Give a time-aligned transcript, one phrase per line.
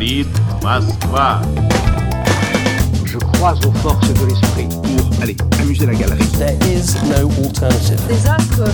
[0.00, 0.26] Говорит
[0.62, 1.42] Москва.
[3.04, 4.68] Je crois aux forces de l'esprit.
[4.70, 6.24] Pour aller amuser la galerie.
[6.38, 8.00] There is no alternative.
[8.08, 8.64] des astres,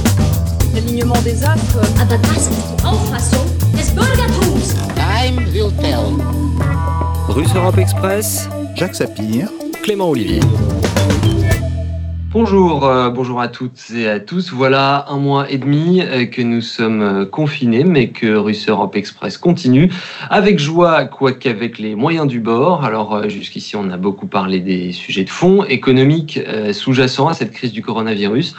[0.73, 1.81] l'alignement des astres.
[2.01, 3.47] Aber das ist die Auffassung
[3.77, 4.77] des Bürgertums.
[4.95, 6.15] Time will tell.
[7.29, 9.49] Russe Europe Express, Jacques Sapir.
[9.83, 10.41] Clément Olivier.
[12.40, 14.54] Bonjour, euh, bonjour à toutes et à tous.
[14.54, 18.96] Voilà un mois et demi euh, que nous sommes euh, confinés, mais que Russe Europe
[18.96, 19.92] Express continue
[20.30, 22.86] avec joie, quoique avec les moyens du bord.
[22.86, 26.40] Alors jusqu'ici, on a beaucoup parlé des sujets de fond économiques
[26.74, 28.54] sous-jacents à cette crise du coronavirus.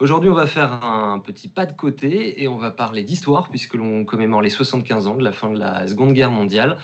[0.00, 3.74] Aujourd'hui, on va faire un petit pas de côté et on va parler d'histoire puisque
[3.74, 6.78] l'on commémore les 75 ans de la fin de la Seconde Guerre mondiale.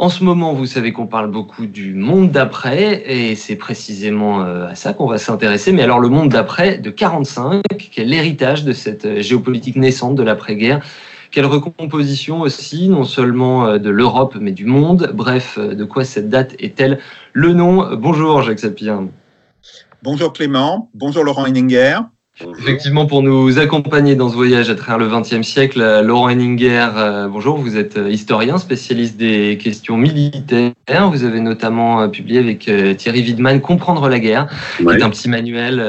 [0.00, 4.68] En ce moment, vous savez qu'on parle beaucoup du monde d'après, et c'est précisément euh,
[4.68, 5.72] à ça qu'on va s'intéresser.
[5.72, 10.22] Mais alors, le monde d'après de 45, quel héritage de cette euh, géopolitique naissante de
[10.22, 10.84] l'après-guerre?
[11.32, 15.10] Quelle recomposition aussi, non seulement euh, de l'Europe, mais du monde?
[15.12, 17.00] Bref, de quoi cette date est-elle
[17.32, 17.96] le nom?
[17.96, 19.00] Bonjour, Jacques Sapir.
[20.04, 20.90] Bonjour Clément.
[20.94, 22.02] Bonjour Laurent Henninger.
[22.40, 26.88] Effectivement, pour nous accompagner dans ce voyage à travers le XXe siècle, euh, Laurent Henninger,
[26.96, 30.72] euh, bonjour, vous êtes euh, historien, spécialiste des questions militaires.
[31.10, 35.10] Vous avez notamment euh, publié avec euh, Thierry Widman Comprendre la guerre, qui est un
[35.10, 35.82] petit manuel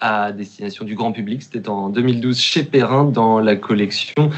[0.00, 1.42] à destination du grand public.
[1.42, 4.30] C'était en 2012 chez Perrin dans la collection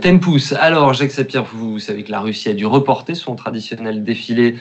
[0.00, 0.54] Tempus.
[0.58, 4.56] Alors, Jacques Sapir, vous savez que la Russie a dû reporter son traditionnel défilé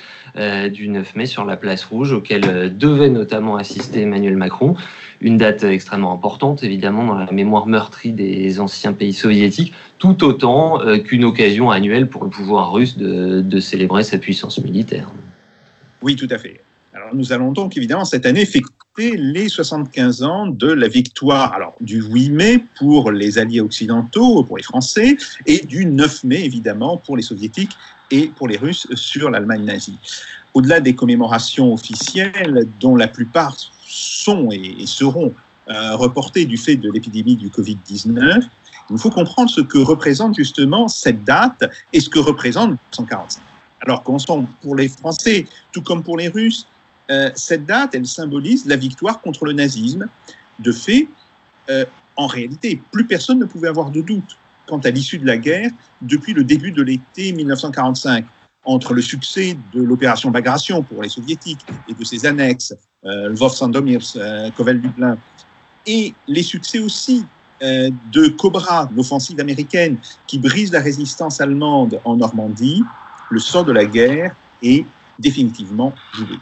[0.71, 4.75] du 9 mai sur la place rouge, auquel devait notamment assister Emmanuel Macron
[5.22, 10.81] une date extrêmement importante, évidemment, dans la mémoire meurtrie des anciens pays soviétiques, tout autant
[10.81, 15.09] euh, qu'une occasion annuelle pour le pouvoir russe de, célébrer sa puissance militaire.
[16.02, 16.59] Oui, tout à fait.
[16.94, 21.75] Alors nous allons donc évidemment cette année fêter les 75 ans de la victoire alors
[21.81, 25.17] du 8 mai pour les alliés occidentaux, pour les Français,
[25.48, 27.75] et du 9 mai évidemment pour les soviétiques
[28.11, 29.98] et pour les Russes sur l'Allemagne nazie.
[30.54, 33.58] Au-delà des commémorations officielles dont la plupart
[33.93, 35.33] sont et, seront
[35.70, 38.43] euh, reportées du fait de l'épidémie du Covid-19,
[38.89, 43.42] il faut comprendre ce que représente justement cette date et ce que représente 1945.
[43.82, 44.03] Alors
[44.61, 46.67] pour les Français, tout comme pour les Russes,
[47.09, 50.08] euh, cette date, elle symbolise la victoire contre le nazisme.
[50.59, 51.08] De fait,
[51.70, 54.37] euh, en réalité, plus personne ne pouvait avoir de doute
[54.67, 55.71] quant à l'issue de la guerre
[56.02, 58.26] depuis le début de l'été 1945
[58.66, 62.74] entre le succès de l'opération Bagration pour les soviétiques et de ses annexes,
[63.06, 65.18] euh, Lvov, Sandomir, euh, Kovel, Lublin,
[65.86, 67.26] et les succès aussi
[67.62, 69.98] euh, de Cobra, l'offensive américaine
[70.28, 72.84] qui brise la résistance allemande en Normandie,
[73.30, 74.86] le sort de la guerre est
[75.20, 76.38] définitivement joué.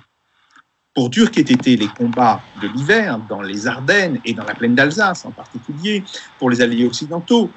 [0.93, 4.75] Pour dur qu'aient été les combats de l'hiver dans les Ardennes et dans la plaine
[4.75, 6.03] d'Alsace en particulier,
[6.37, 7.49] pour les alliés occidentaux,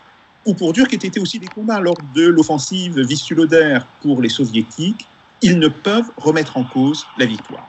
[0.46, 5.08] ou pour dur qu'aient été aussi les combats lors de l'offensive Vistula-Oder pour les soviétiques,
[5.42, 7.68] ils ne peuvent remettre en cause la victoire.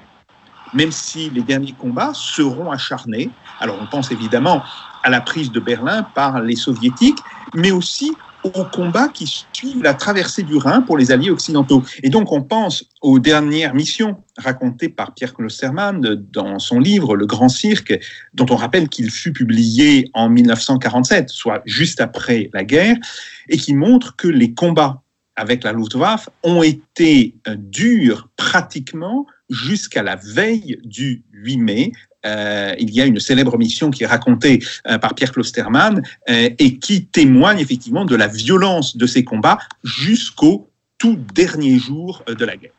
[0.74, 4.64] Même si les derniers combats seront acharnés, alors on pense évidemment
[5.04, 7.20] à la prise de Berlin par les soviétiques,
[7.54, 8.14] mais aussi
[8.54, 11.84] aux combats qui suivent la traversée du Rhin pour les alliés occidentaux.
[12.04, 16.02] Et donc on pense aux dernières missions racontées par Pierre Klostermann
[16.32, 18.00] dans son livre Le Grand Cirque,
[18.34, 22.98] dont on rappelle qu'il fut publié en 1947, soit juste après la guerre,
[23.50, 25.02] et qui montre que les combats
[25.36, 31.92] avec la Luftwaffe ont été euh, durs pratiquement jusqu'à la veille du 8 mai,
[32.26, 36.50] euh, il y a une célèbre mission qui est racontée euh, par Pierre Klostermann euh,
[36.58, 42.46] et qui témoigne effectivement de la violence de ces combats jusqu'au tout dernier jour de
[42.46, 42.72] la guerre.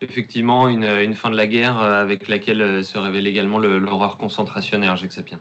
[0.00, 5.12] Effectivement, une, une, fin de la guerre avec laquelle se révèle également l'horreur concentrationnaire, Jacques
[5.12, 5.40] Sapien.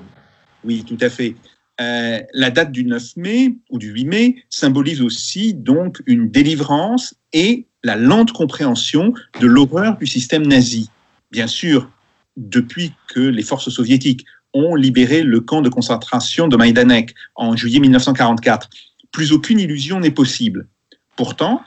[0.64, 1.36] Oui, tout à fait.
[1.82, 7.16] Euh, la date du 9 mai ou du 8 mai symbolise aussi donc une délivrance
[7.34, 10.90] et la lente compréhension de l'horreur du système nazi.
[11.32, 11.90] Bien sûr,
[12.38, 17.80] depuis que les forces soviétiques ont libéré le camp de concentration de Majdanek en juillet
[17.80, 18.70] 1944.
[19.12, 20.68] Plus aucune illusion n'est possible.
[21.16, 21.62] Pourtant,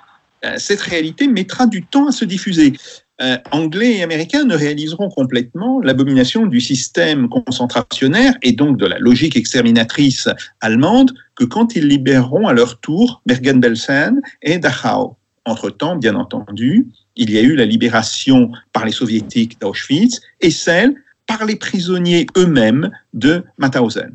[0.44, 2.72] euh, cette réalité mettra du temps à se diffuser.
[3.20, 8.98] Euh, Anglais et Américains ne réaliseront complètement l'abomination du système concentrationnaire et donc de la
[8.98, 10.28] logique exterminatrice
[10.60, 15.16] allemande que quand ils libéreront à leur tour Bergen-Belsen et Dachau.
[15.44, 16.86] Entre-temps, bien entendu,
[17.18, 20.94] il y a eu la libération par les soviétiques d'Auschwitz et celle
[21.26, 24.14] par les prisonniers eux-mêmes de Mauthausen.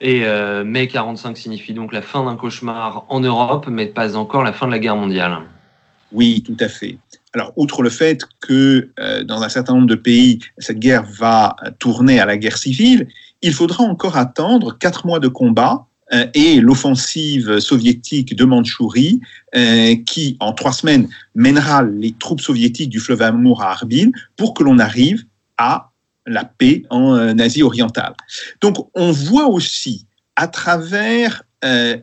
[0.00, 4.42] Et euh, mai 45 signifie donc la fin d'un cauchemar en Europe, mais pas encore
[4.42, 5.38] la fin de la guerre mondiale.
[6.12, 6.98] Oui, tout à fait.
[7.32, 11.56] Alors, outre le fait que euh, dans un certain nombre de pays, cette guerre va
[11.78, 13.08] tourner à la guerre civile,
[13.42, 15.86] il faudra encore attendre quatre mois de combat
[16.34, 19.20] et l'offensive soviétique de Mandchourie,
[19.56, 24.54] euh, qui en trois semaines mènera les troupes soviétiques du fleuve Amour à Harbin pour
[24.54, 25.24] que l'on arrive
[25.58, 25.90] à
[26.26, 28.14] la paix en euh, Asie orientale.
[28.60, 30.06] Donc on voit aussi
[30.36, 31.96] à travers euh,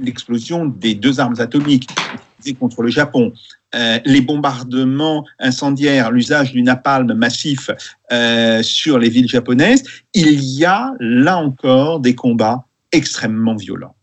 [0.00, 1.88] l'explosion des deux armes atomiques
[2.52, 3.32] contre le Japon,
[3.74, 7.70] euh, les bombardements incendiaires, l'usage du napalm massif
[8.12, 9.82] euh, sur les villes japonaises,
[10.12, 13.96] il y a là encore des combats extrêmement violents.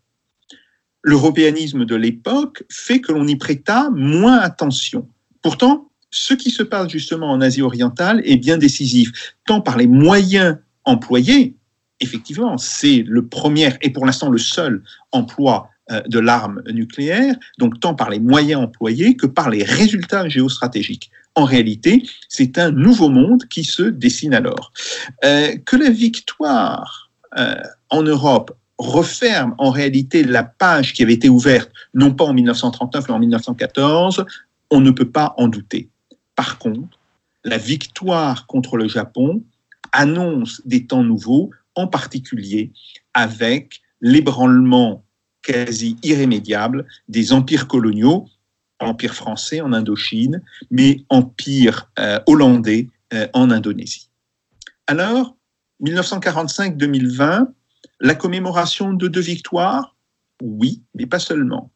[1.03, 5.07] L'européanisme de l'époque fait que l'on y prêta moins attention.
[5.41, 9.11] Pourtant, ce qui se passe justement en Asie orientale est bien décisif,
[9.47, 11.55] tant par les moyens employés,
[12.01, 17.79] effectivement, c'est le premier et pour l'instant le seul emploi euh, de l'arme nucléaire, donc
[17.79, 21.09] tant par les moyens employés que par les résultats géostratégiques.
[21.35, 24.73] En réalité, c'est un nouveau monde qui se dessine alors.
[25.23, 27.55] Euh, que la victoire euh,
[27.89, 33.07] en Europe referme en réalité la page qui avait été ouverte, non pas en 1939
[33.07, 34.25] mais en 1914,
[34.72, 35.89] on ne peut pas en douter.
[36.36, 37.00] Par contre,
[37.44, 39.44] la victoire contre le Japon
[39.92, 42.72] annonce des temps nouveaux, en particulier
[43.13, 45.04] avec l'ébranlement
[45.42, 48.28] quasi irrémédiable des empires coloniaux,
[48.80, 50.42] empire français en Indochine,
[50.72, 54.10] mais empire euh, hollandais euh, en Indonésie.
[54.88, 55.36] Alors,
[55.83, 57.48] 1945-2020,
[58.01, 59.95] la commémoration de deux victoires
[60.42, 61.71] Oui, mais pas seulement.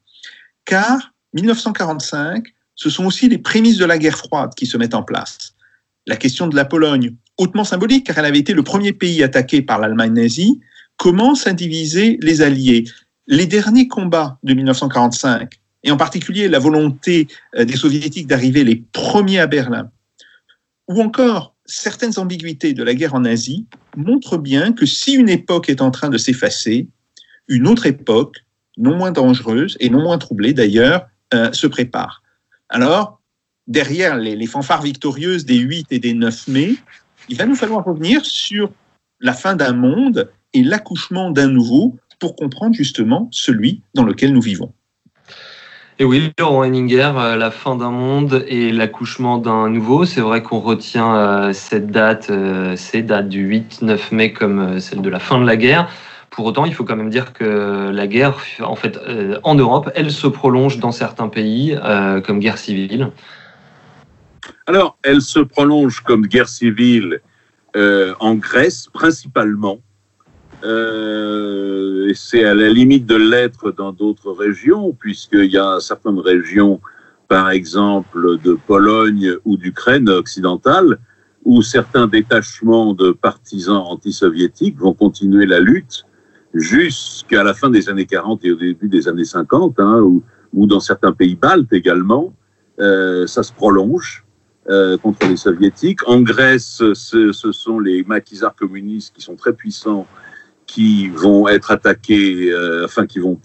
[0.66, 2.44] Car 1945,
[2.76, 5.56] ce sont aussi les prémices de la guerre froide qui se mettent en place.
[6.08, 9.62] La question de la Pologne, hautement symbolique car elle avait été le premier pays attaqué
[9.62, 10.60] par l'Allemagne nazie,
[10.98, 12.86] commence à diviser les Alliés.
[13.28, 18.78] Les derniers combats de 1945, et en particulier la volonté euh, des soviétiques d'arriver les
[18.92, 19.90] premiers à Berlin,
[20.88, 23.66] ou encore certaines ambiguïtés de la guerre en Asie,
[23.96, 26.88] montrent bien que si une époque est en train de s'effacer,
[27.48, 28.38] une autre époque,
[28.78, 32.24] non moins dangereuse et non moins troublée d'ailleurs, euh, se prépare.
[32.70, 33.22] Alors,
[33.68, 36.76] derrière les, les, fanfares victorieuses des 8 et des 9 mai,
[37.30, 38.72] il va nous falloir revenir sur
[39.20, 44.42] la fin d'un monde et l'accouchement d'un nouveau pour comprendre justement celui dans lequel nous
[44.42, 44.74] vivons.
[45.98, 50.44] Et oui, Laurent Henninger, euh, la fin d'un monde et l'accouchement d'un nouveau, c'est vrai
[50.44, 55.20] qu'on retient euh, cette date, euh, ces dates du 8-9 mai comme celle de la
[55.20, 55.90] fin de la guerre.
[56.32, 59.00] Pour autant, il faut quand même dire que la guerre, en fait,
[59.44, 61.80] en Europe, elle se prolonge dans certains pays
[62.26, 63.12] comme guerre civile.
[64.68, 67.22] Alors, elle se prolonge comme guerre civile
[67.74, 69.78] en Grèce principalement.
[70.66, 76.20] Euh, et c'est à la limite de l'être dans d'autres régions, puisqu'il y a certaines
[76.20, 76.82] régions,
[77.28, 81.00] par exemple de Pologne ou d'Ukraine occidentale,
[81.44, 86.06] où certains détachements de partisans anti-soviétiques vont continuer la lutte
[86.56, 90.24] jusqu'à la fin des années 40 et au début des années 50, hein, ou,
[90.66, 92.34] dans certains pays baltes également.
[92.80, 94.24] Euh, ça se prolonge.
[94.68, 96.00] Euh, contre les soviétiques.
[96.10, 100.08] En Grèce, ce, ce sont les maquisards communistes qui sont très puissants
[100.68, 103.40] qui vont être attaqués, euh, enfin qui vont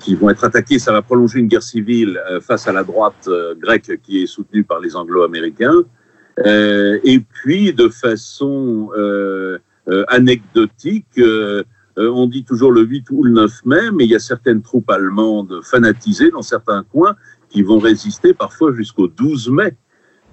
[0.00, 0.78] qui vont être attaqués.
[0.78, 4.26] Ça va prolonger une guerre civile euh, face à la droite euh, grecque qui est
[4.26, 5.84] soutenue par les Anglo-Américains.
[6.44, 8.90] Et puis, de façon
[10.08, 11.18] anecdotique,
[11.96, 14.90] on dit toujours le 8 ou le 9 mai, mais il y a certaines troupes
[14.90, 17.16] allemandes fanatisées dans certains coins
[17.48, 19.76] qui vont résister parfois jusqu'au 12 mai.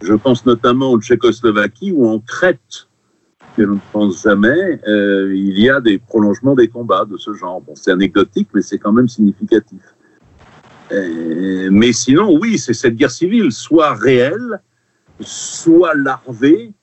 [0.01, 2.89] Je pense notamment en Tchécoslovaquie ou en Crète
[3.55, 7.33] que l'on ne pense jamais, euh, il y a des prolongements des combats de ce
[7.33, 7.62] genre.
[7.62, 9.81] Bon, c'est anecdotique, mais c'est quand même significatif.
[10.91, 14.62] Euh, mais sinon, oui, c'est cette guerre civile, soit réelle,
[15.19, 16.74] soit larvée,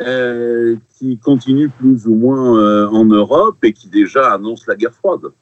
[0.00, 5.32] euh, qui continue plus ou moins en Europe et qui déjà annonce la guerre froide.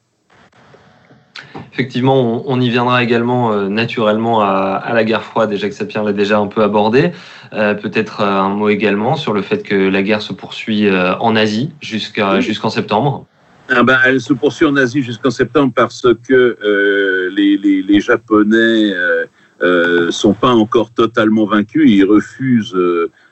[1.73, 5.73] Effectivement, on, on, y viendra également euh, naturellement à, à, la guerre froide, et Jacques
[5.73, 7.11] Sapir l'a déjà un peu abordé.
[7.53, 10.87] Euh, Peut-être euh, un mot également sur le fait que la guerre se poursuit
[11.19, 13.25] en Asie jusqu'en septembre.
[13.69, 16.57] Ah ben, elle se poursuit en Asie jusqu'en septembre parce que
[17.35, 18.93] les, les, les, Japonais
[19.61, 21.89] euh, sont pas encore totalement vaincus.
[21.89, 22.77] Ils refusent,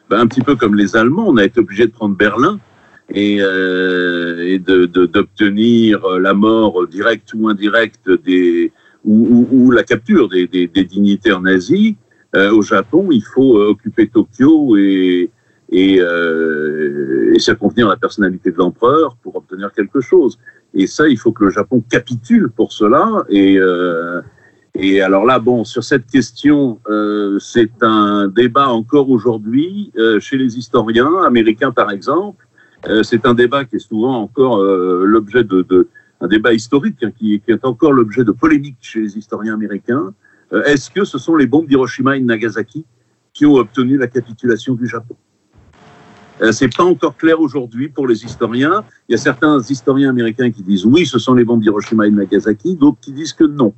[0.10, 1.26] ben, un petit peu comme les Allemands.
[1.28, 2.60] On a été obligé de prendre Berlin
[3.10, 8.72] et, euh, d'obtenir de, la mort directe ou indirecte des,
[9.06, 10.70] ou, la capture des,
[11.34, 11.98] en Asie.
[12.36, 15.30] Euh, au Japon, il faut euh, occuper Tokyo et,
[15.70, 20.40] et, euh, et circonvenir la personnalité de l'empereur pour obtenir quelque chose.
[20.74, 23.24] Et ça, il faut que le Japon capitule pour cela.
[23.30, 24.22] Et, euh,
[24.76, 30.38] et alors là, bon, sur cette question, euh, c'est un débat encore aujourd'hui euh, chez
[30.38, 32.48] les historiens américains, par exemple.
[32.88, 35.88] Euh, c'est un débat qui est souvent encore euh, l'objet de, de,
[36.20, 40.14] un débat historique hein, qui, est encore l'objet de polémiques chez les historiens américains.
[40.52, 42.86] Euh, Est-ce que ce sont les bombes d'Hiroshima et de Nagasaki
[43.34, 45.16] qui ont obtenu la capitulation du Japon?
[46.52, 48.84] C'est pas encore clair aujourd'hui pour les historiens.
[49.08, 52.10] Il y a certains historiens américains qui disent oui, ce sont les bombes d'Hiroshima et
[52.10, 53.74] de Nagasaki, d'autres qui disent que non.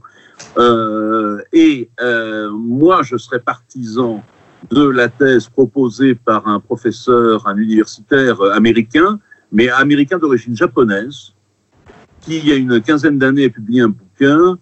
[1.51, 1.89] Et
[2.49, 4.23] moi, je serais partisan
[4.71, 9.19] de la thèse proposée par un professeur, un universitaire américain,
[9.51, 11.33] mais américain d'origine japonaise,
[12.21, 14.57] qui, il y a une quinzaine d'années, a publié un bouquin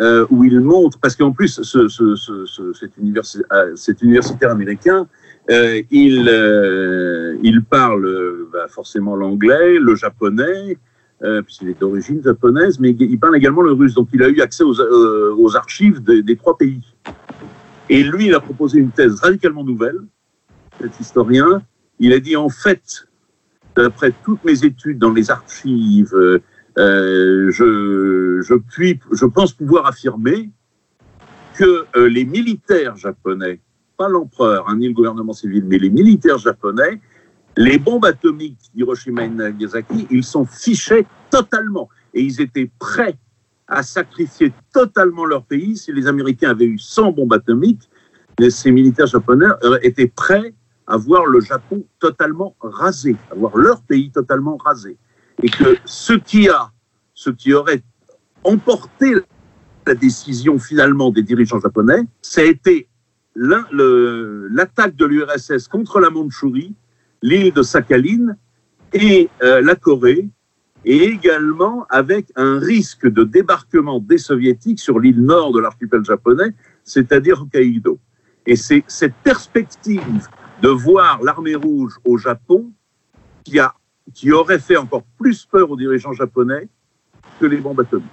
[0.00, 2.92] euh, où il montre, parce qu'en plus, ce, ce, ce, ce- cet,
[3.52, 5.06] euh, cet universitaire américain,
[5.50, 6.28] euh, il,
[7.42, 10.78] il parle bah, forcément l'anglais, le japonais,
[11.44, 13.94] puisqu'il est d'origine japonaise, mais il parle également le russe.
[13.94, 16.80] Donc il a eu accès aux, archives des trois pays.
[17.88, 20.00] Et lui, il a proposé une thèse radicalement nouvelle,
[20.80, 21.62] cet historien.
[21.98, 23.08] Il a dit en fait,
[23.74, 26.38] d'après toutes mes études dans les archives, euh,
[26.78, 30.50] euh, je, puis, je pense pouvoir affirmer
[31.56, 33.60] que euh, les militaires japonais,
[33.96, 37.00] pas l'empereur, hein, ni le gouvernement civil, mais les militaires japonais,
[37.56, 41.88] les bombes atomiques d'Hiroshima et Nagasaki, ils s'en fichaient totalement.
[42.14, 43.16] Et ils étaient prêts
[43.68, 45.76] à sacrifier totalement leur pays.
[45.76, 47.88] Si les Américains avaient eu 100 bombes atomiques,
[48.50, 49.46] ces militaires japonais
[49.82, 50.54] étaient prêts
[50.86, 54.96] à voir le Japon totalement rasé, à voir leur pays totalement rasé.
[55.42, 56.70] Et que ce qui a,
[57.14, 57.82] ce qui aurait
[58.44, 59.14] emporté
[59.86, 62.88] la décision finalement des dirigeants japonais, ça a été
[63.36, 66.74] l'attaque de l'URSS contre la Mandchourie,
[67.22, 68.36] l'île de Sakhalin
[68.92, 70.28] et euh, la Corée,
[70.88, 76.54] et également avec un risque de débarquement des soviétiques sur l'île nord de l'archipel japonais,
[76.82, 77.98] c'est-à-dire Hokkaido.
[78.46, 80.28] Et c'est cette perspective
[80.62, 82.72] de voir l'armée rouge au Japon
[83.44, 83.74] qui, a,
[84.14, 86.68] qui aurait fait encore plus peur aux dirigeants japonais
[87.38, 88.08] que les bombes atomiques.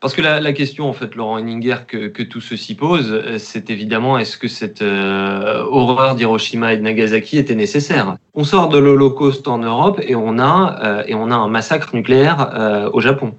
[0.00, 4.18] Parce que la, question, en fait, Laurent Henninger, que, tout ceci pose, euh, c'est évidemment
[4.18, 8.16] est-ce que cette euh, horreur d'Hiroshima et de Nagasaki était nécessaire?
[8.34, 11.96] On sort de l'Holocauste en Europe et on a, euh, et on a un massacre
[11.96, 13.34] nucléaire euh, au Japon.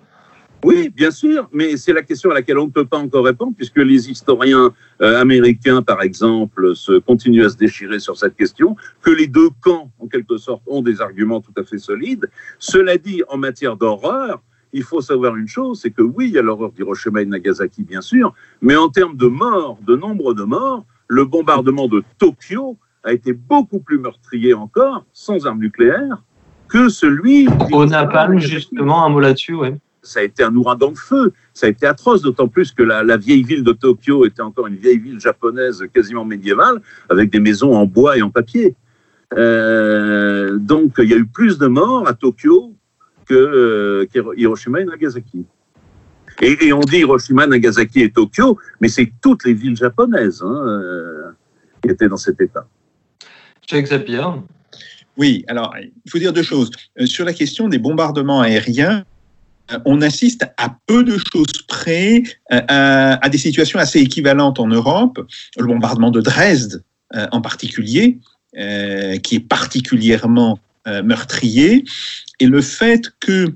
[0.64, 3.54] Oui, bien sûr, mais c'est la question à laquelle on ne peut pas encore répondre,
[3.56, 8.76] puisque les historiens euh, américains, par exemple, se continuent à se déchirer sur cette question,
[9.02, 12.28] que les deux camps, en quelque sorte, ont des arguments tout à fait solides.
[12.58, 14.42] Cela dit, en matière d'horreur,
[14.74, 17.30] il faut savoir une chose, c'est que oui, il y a l'horreur d'Hiroshima et de
[17.30, 22.04] Nagasaki, bien sûr, mais en termes de morts, de nombre de morts, le bombardement de
[22.18, 26.22] Tokyo a été beaucoup plus meurtrier encore, sans armes nucléaires,
[26.68, 27.48] que celui...
[27.72, 29.76] Au napalm, justement, un mot là-dessus, ouais.
[30.02, 33.04] ça a été un ouragan de feu, ça a été atroce, d'autant plus que la,
[33.04, 37.40] la vieille ville de Tokyo était encore une vieille ville japonaise quasiment médiévale, avec des
[37.40, 38.76] maisons en bois et en papier.
[39.36, 42.74] Euh, donc il y a eu plus de morts à Tokyo
[43.28, 45.46] que euh, qu'Hiroshima et Nagasaki.
[46.42, 50.64] Et, et on dit Hiroshima, Nagasaki et Tokyo, mais c'est toutes les villes japonaises hein,
[50.68, 51.32] euh,
[51.82, 52.68] qui étaient dans cet état.
[53.70, 54.22] Cheikh Zapier.
[55.18, 56.70] Oui, alors il faut dire deux choses.
[57.00, 59.04] Euh, sur la question des bombardements aériens,
[59.84, 65.20] on assiste à peu de choses près à, à des situations assez équivalentes en Europe.
[65.58, 66.84] Le bombardement de Dresde
[67.16, 68.20] euh, en particulier,
[68.58, 70.60] euh, qui est particulièrement
[71.04, 71.84] meurtrier,
[72.40, 73.54] et le fait que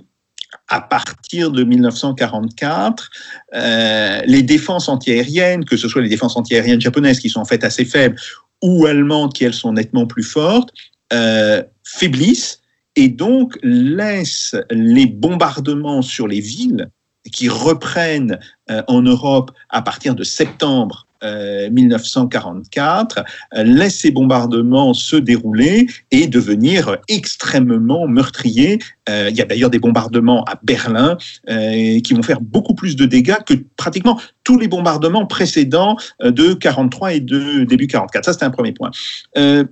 [0.72, 3.10] à partir de 1944,
[3.54, 7.64] euh, les défenses antiaériennes, que ce soit les défenses antiaériennes japonaises qui sont en fait
[7.66, 8.16] assez faibles,
[8.62, 10.72] ou allemandes qui elles sont nettement plus fortes,
[11.12, 12.62] euh, faiblissent
[12.96, 16.90] et donc laissent les bombardements sur les villes
[17.34, 23.24] qui reprennent euh, en Europe à partir de septembre euh, 1944,
[23.54, 28.80] euh, laissent ces bombardements se dérouler et devenir extrêmement meurtriers.
[29.10, 31.18] Euh, il y a d'ailleurs des bombardements à Berlin
[31.50, 36.32] euh, qui vont faire beaucoup plus de dégâts que pratiquement tous les bombardements précédents euh,
[36.32, 38.26] de 43 et de début 44.
[38.26, 38.92] Ça, c'est un premier point.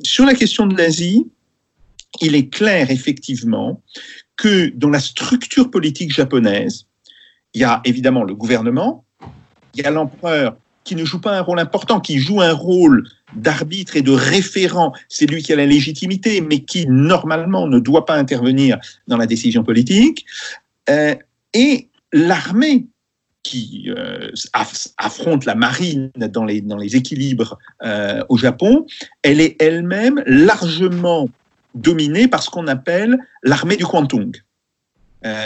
[0.03, 1.25] Sur la question de l'Asie,
[2.21, 3.81] il est clair effectivement
[4.35, 6.85] que dans la structure politique japonaise,
[7.53, 9.03] il y a évidemment le gouvernement,
[9.75, 13.07] il y a l'empereur qui ne joue pas un rôle important, qui joue un rôle
[13.35, 14.93] d'arbitre et de référent.
[15.07, 19.27] C'est lui qui a la légitimité, mais qui normalement ne doit pas intervenir dans la
[19.27, 20.25] décision politique.
[20.89, 21.15] Euh,
[21.53, 22.87] et l'armée
[23.43, 28.85] qui euh, aff- affronte la marine dans les, équilibres euh, au Japon,
[29.21, 31.29] elle est elle-même largement
[31.75, 34.31] dominée par ce qu'on appelle l'armée du Kwantung.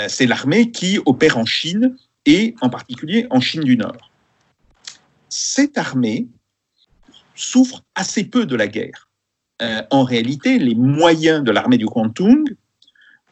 [0.07, 1.95] C'est l'armée qui opère en Chine
[2.27, 4.12] et en particulier en Chine du Nord.
[5.35, 6.27] Cette armée
[7.33, 9.09] souffre assez peu de la guerre.
[9.63, 12.55] Euh, en réalité, les moyens de l'armée du Kwantung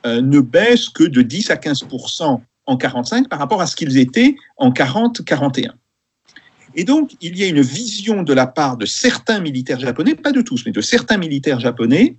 [0.08, 4.00] euh, ne baissent que de 10 à 15% en 45 par rapport à ce qu'ils
[4.00, 5.74] étaient en 40-41.
[6.74, 10.31] Et donc, il y a une vision de la part de certains militaires japonais, pas
[10.31, 12.15] de tous, mais de certains militaires japonais,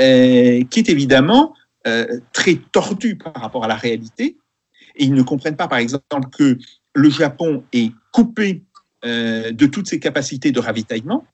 [0.00, 1.54] euh, qui est évidemment
[2.32, 4.36] très tordue par rapport à la réalité.
[4.94, 6.56] Et ils ne comprennent pas, par exemple, que
[6.94, 8.62] le Japon est coupé
[9.04, 11.24] euh, de toutes ses capacités de ravitaillement.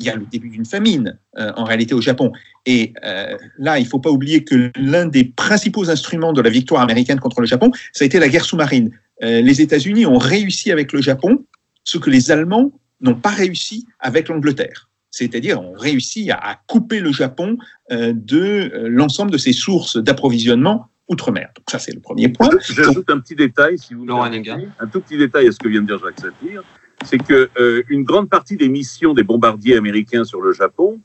[0.00, 2.32] Il y a le début d'une famine euh, en réalité au Japon.
[2.66, 6.50] Et euh, là, il ne faut pas oublier que l'un des principaux instruments de la
[6.50, 8.90] victoire américaine contre le Japon, ça a été la guerre sous-marine.
[9.22, 11.44] Euh, les États-Unis ont réussi avec le Japon
[11.84, 14.88] ce que les Allemands n'ont pas réussi avec l'Angleterre.
[15.10, 17.56] C'est-à-dire ont réussi à, à couper le Japon
[17.92, 21.50] euh, de euh, l'ensemble de ses sources d'approvisionnement outre-mer.
[21.54, 22.50] Donc ça, c'est le premier point.
[22.68, 24.06] J'ajoute un petit détail, si vous.
[24.08, 24.60] Hennigan.
[24.80, 26.64] un tout petit détail à ce que vient de dire Jacques Sapir,
[27.04, 31.00] c'est que euh, une grande partie des missions des bombardiers américains sur le Japon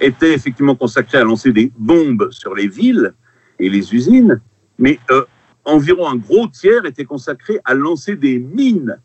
[0.00, 3.14] étaient effectivement consacrées à lancer des bombes sur les villes
[3.58, 4.40] et les usines,
[4.78, 5.24] mais euh,
[5.64, 8.98] environ un gros tiers était consacré à lancer des mines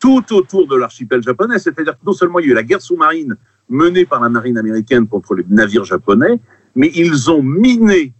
[0.00, 1.58] tout autour de l'archipel japonais.
[1.58, 3.36] C'est-à-dire que non seulement il y a eu la guerre sous-marine
[3.68, 6.40] menée par la marine américaine contre les navires japonais,
[6.74, 8.12] mais ils ont miné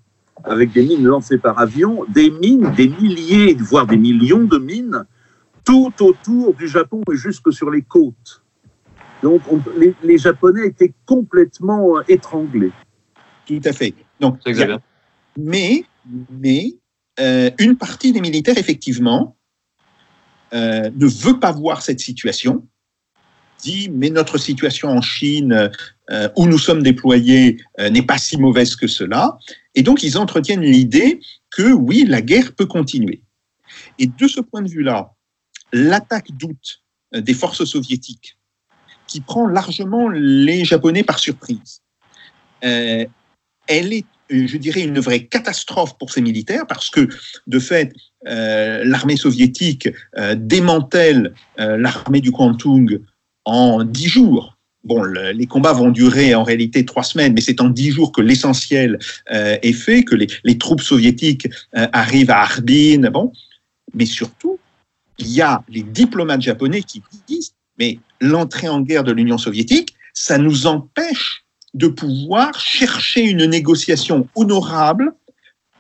[0.45, 5.04] avec des mines lancées par avion, des mines, des milliers, voire des millions de mines,
[5.64, 8.42] tout autour du Japon et jusque sur les côtes.
[9.23, 12.73] Donc on- les, les Japonais étaient complètement euh, étranglés.
[13.47, 13.95] Tout à fait.
[14.21, 14.78] Donc, a-
[15.38, 15.85] mais,
[16.31, 16.75] mais
[17.21, 19.37] euh, une partie des militaires, effectivement,
[20.54, 22.66] euh, ne veut pas voir cette situation,
[23.59, 25.71] dit mais notre situation en Chine,
[26.11, 29.38] euh, où nous sommes déployés, euh, n'est pas si mauvaise que cela.
[29.75, 33.23] Et donc, ils entretiennent l'idée que oui, la guerre peut continuer.
[33.99, 35.12] Et de ce point de vue-là,
[35.73, 36.83] l'attaque d'août
[37.14, 38.37] euh, des forces soviétiques,
[39.07, 41.81] qui prend largement les Japonais par surprise,
[42.64, 43.05] euh,
[43.67, 47.09] elle est, euh, je dirais, une vraie catastrophe pour ces militaires parce que,
[47.47, 47.93] de fait,
[48.25, 49.88] l'armée soviétique
[50.37, 53.02] démantèle l'armée du Kwantung
[53.45, 54.56] en dix jours.
[54.85, 58.13] Bon, le- les combats vont durer en réalité trois semaines, mais c'est en dix jours
[58.13, 63.11] que l'essentiel est fait, que les, les troupes soviétiques arrivent à Harbin.
[63.11, 63.32] Bon,
[63.93, 64.61] mais surtout,
[65.23, 69.95] il y a les diplomates japonais qui disent mais l'entrée en guerre de l'Union soviétique,
[70.13, 75.15] ça nous empêche de pouvoir chercher une négociation honorable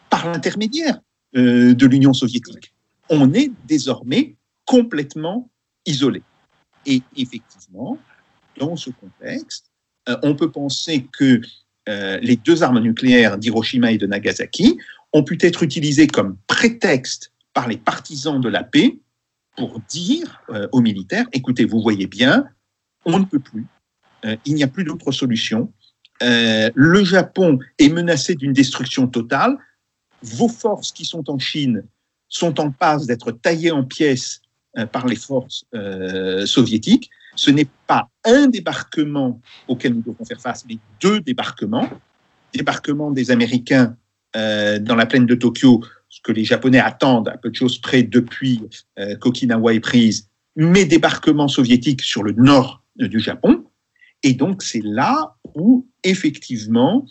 [0.08, 0.98] par l'intermédiaire
[1.36, 2.72] euh, de l'Union soviétique.
[3.10, 5.50] On est désormais complètement
[5.84, 6.22] isolé.
[6.86, 7.98] Et effectivement,
[8.58, 9.66] dans ce contexte,
[10.08, 11.40] euh, on peut penser que
[11.88, 14.78] euh, les deux armes nucléaires d'Hiroshima et de Nagasaki
[15.12, 18.98] ont pu être utilisées comme prétexte par les partisans de la paix
[19.56, 22.46] pour dire euh, aux militaires, écoutez, vous voyez bien,
[23.04, 23.66] on ne peut plus,
[24.24, 25.72] euh, il n'y a plus d'autre solution,
[26.22, 29.56] euh, le Japon est menacé d'une destruction totale,
[30.22, 31.84] vos forces qui sont en Chine
[32.28, 34.40] sont en passe d'être taillées en pièces
[34.90, 35.66] par les forces
[36.46, 37.10] soviétiques.
[37.36, 39.38] Ce n'est pas un débarquement
[39.68, 41.90] auquel nous devons faire face, mais deux débarquements.
[42.54, 43.96] Débarquement des Américains
[44.34, 48.02] dans la plaine de Tokyo, ce que les Japonais attendent à peu de choses près
[48.02, 48.60] depuis
[48.98, 53.64] euh, qu'Okinawa est prise, mais débarquement soviétique sur le nord euh, du Japon.
[54.22, 57.06] Et donc c'est là où effectivement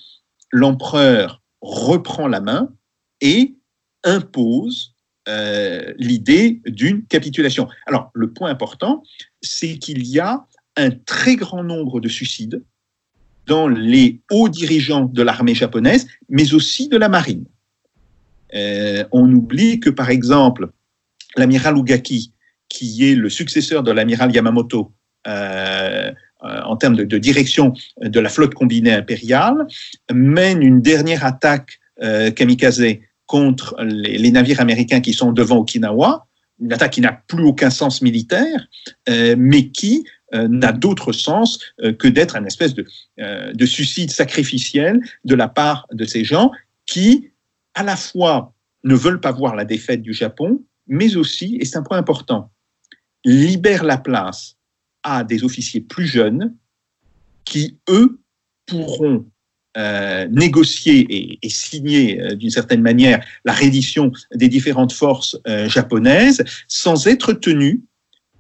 [0.51, 2.71] l'empereur reprend la main
[3.21, 3.55] et
[4.03, 4.93] impose
[5.27, 7.67] euh, l'idée d'une capitulation.
[7.87, 9.03] Alors, le point important,
[9.41, 10.45] c'est qu'il y a
[10.77, 12.63] un très grand nombre de suicides
[13.47, 17.45] dans les hauts dirigeants de l'armée japonaise, mais aussi de la marine.
[18.53, 20.69] Euh, on oublie que, par exemple,
[21.37, 22.33] l'amiral Ugaki,
[22.69, 24.91] qui est le successeur de l'amiral Yamamoto
[25.27, 26.11] euh,
[26.43, 29.67] euh, en termes de, direction de la flotte combinée impériale,
[30.11, 31.79] mène une dernière attaque
[32.35, 32.83] kamikaze
[33.27, 36.25] contre les, navires américains qui sont devant Okinawa,
[36.59, 38.67] une attaque qui n'a plus aucun sens militaire,
[39.37, 41.59] mais qui n'a d'autre sens
[41.99, 46.51] que d'être un espèce de, suicide sacrificiel de la part de ces gens
[46.87, 47.30] qui,
[47.73, 48.53] à la fois,
[48.83, 52.51] ne veulent pas voir la défaite du Japon, mais aussi, et c'est un point important,
[53.23, 54.57] libèrent la place
[55.03, 56.55] à des officiers plus jeunes
[57.45, 58.19] qui, eux,
[58.65, 59.25] pourront
[59.77, 66.43] euh, négocier et, signer euh, d'une certaine manière la reddition des différentes forces euh, japonaises
[66.67, 67.79] sans être tenus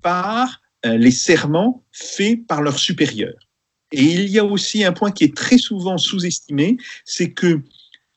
[0.01, 3.47] par les serments faits par leurs supérieurs.
[3.91, 7.61] Et il y a aussi un point qui est très souvent sous-estimé, c'est que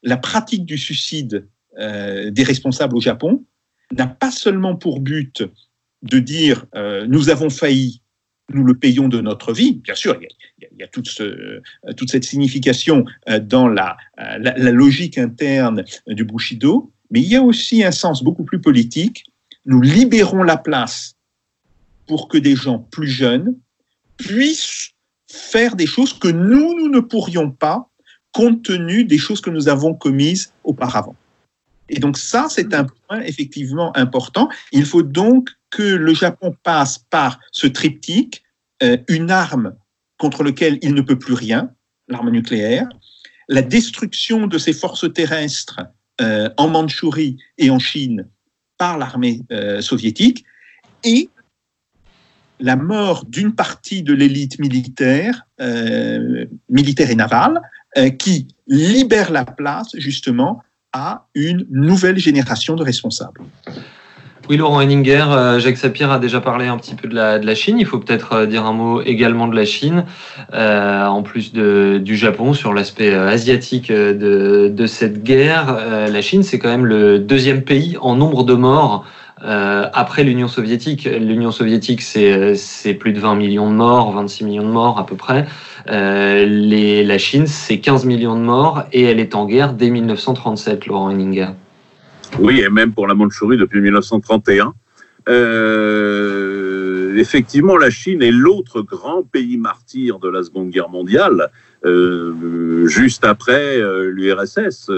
[0.05, 3.45] la pratique du suicide euh, des responsables au Japon
[3.91, 5.43] n'a pas seulement pour but
[6.03, 8.03] de dire euh, nous avons failli,
[8.53, 9.81] nous le payons de notre vie.
[9.83, 10.29] Bien sûr, il
[10.79, 11.61] y a, a toute, ce,
[11.97, 13.05] toute, cette signification
[13.43, 18.23] dans la, la, la logique interne du Bushido, mais il y a aussi un sens
[18.23, 19.25] beaucoup plus politique.
[19.67, 21.17] Nous libérons la place
[22.07, 23.57] pour que des gens plus jeunes
[24.19, 24.91] puissent
[25.31, 27.91] faire des choses que nous, nous ne pourrions pas
[28.35, 31.17] compte tenu des choses que nous avons commises auparavant.
[31.89, 34.49] Et donc ça, c'est un point effectivement important.
[34.73, 38.43] Il faut donc que le Japon passe par ce triptyque,
[38.83, 39.75] euh, une arme
[40.19, 41.71] contre laquelle il ne peut plus rien,
[42.09, 42.89] l'arme nucléaire,
[43.49, 45.81] la destruction de ses forces terrestres
[46.21, 48.29] euh, en Mandchourie et en Chine
[48.79, 50.45] par l'armée euh, soviétique,
[51.05, 51.29] et
[52.61, 55.47] la mort d'une partie de l'élite militaire,
[56.69, 57.61] militaire et navale,
[57.97, 63.43] euh, qui libère la place justement à une nouvelle génération de responsables.
[64.49, 67.79] Oui, Laurent Henninger, euh, Jacques Sapir a déjà parlé un petit peu de la, Chine.
[67.79, 70.07] Il faut peut-être euh, dire un mot également de la Chine,
[70.53, 75.79] en plus du Japon, sur l'aspect asiatique de, cette guerre.
[76.11, 79.07] La Chine, c'est quand même le deuxième pays en nombre de morts
[79.41, 81.05] après l'Union soviétique.
[81.05, 85.17] L'Union soviétique, c'est plus de 20 millions de morts, 26 millions de morts à peu
[85.17, 85.47] près.
[85.89, 90.87] Euh, la Chine, c'est 15 millions de morts et elle est en guerre dès 1937,
[90.87, 91.49] Laurent Henninger.
[92.39, 94.75] Oui, et même pour la Mandchourie depuis 1931.
[95.29, 101.51] Euh, effectivement, la Chine est l'autre grand pays martyr de la Seconde Guerre mondiale,
[101.85, 104.91] euh, juste après l'URSS.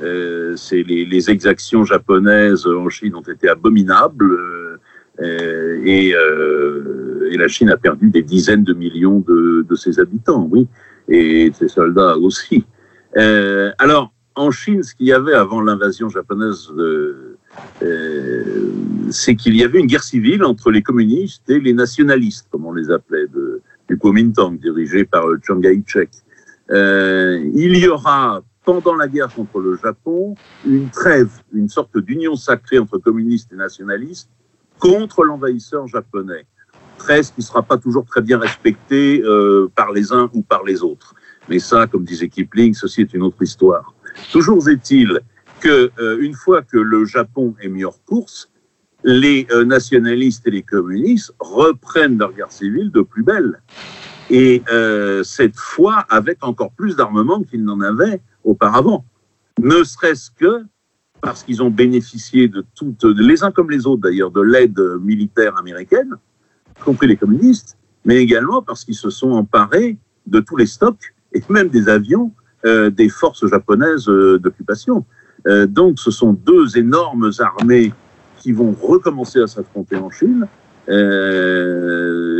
[0.00, 4.71] Les, exactions japonaises en Chine ont été abominables
[5.20, 10.48] et, euh, et, la Chine a perdu des dizaines de millions de, de ses habitants,
[10.50, 10.66] oui,
[11.08, 12.64] et ses soldats aussi.
[13.78, 16.68] alors, en Chine, ce qu'il y avait avant l'invasion japonaise,
[17.82, 18.72] euh,
[19.10, 22.72] c'est qu'il y avait une guerre civile entre les communistes et les nationalistes, comme on
[22.72, 23.26] les appelait,
[23.88, 26.10] du Kuomintang, dirigé par Chiang Kai-shek.
[26.70, 30.34] Euh, il y aura, pendant la guerre contre le Japon,
[30.66, 34.30] une trêve, une sorte d'union sacrée entre communistes et nationalistes
[34.82, 36.44] contre l'envahisseur japonais.
[36.98, 40.64] Trêve qui ne sera pas toujours très bien respectée euh, par les uns ou par
[40.64, 41.14] les autres.
[41.48, 43.94] Mais ça, comme disait Kipling, ceci est une autre histoire.
[44.32, 45.20] Toujours est-il
[45.60, 48.50] que euh, une fois que le Japon est mis hors course,
[49.04, 53.62] les euh, nationalistes et les communistes reprennent leur guerre civile de plus belle.
[54.30, 54.62] Et
[55.24, 59.04] cette fois avec encore plus d'armement qu'ils n'en avaient auparavant.
[59.58, 60.64] Ne serait-ce que
[61.22, 65.56] parce qu'ils ont bénéficié de toutes, les uns comme les autres d'ailleurs, de l'aide militaire
[65.56, 66.16] américaine,
[66.78, 71.14] y compris les communistes, mais également parce qu'ils se sont emparés de tous les stocks
[71.32, 72.32] et même des avions
[72.64, 75.04] euh, des forces japonaises euh, d'occupation.
[75.48, 77.92] Euh, donc, ce sont deux énormes armées
[78.38, 80.46] qui vont recommencer à s'affronter en Chine,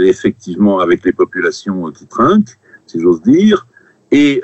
[0.05, 3.69] effectivement avec les populations qui trinquent, si j'ose dire,
[4.11, 4.43] et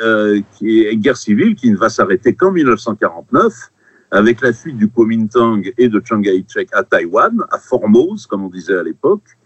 [0.52, 3.72] qui est une guerre civile qui ne va s'arrêter qu'en 1949
[4.10, 8.48] avec la fuite du Kuomintang et de Chiang Kai-shek à Taïwan, à Formose, comme on
[8.48, 9.36] disait à l'époque,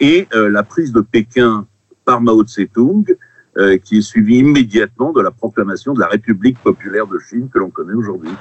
[0.00, 1.66] et la prise de Pékin
[2.04, 3.16] par Mao Tse-tung,
[3.58, 7.58] euh, qui est suivi immédiatement de la proclamation de la République populaire de Chine que
[7.58, 8.32] l'on connaît aujourd'hui.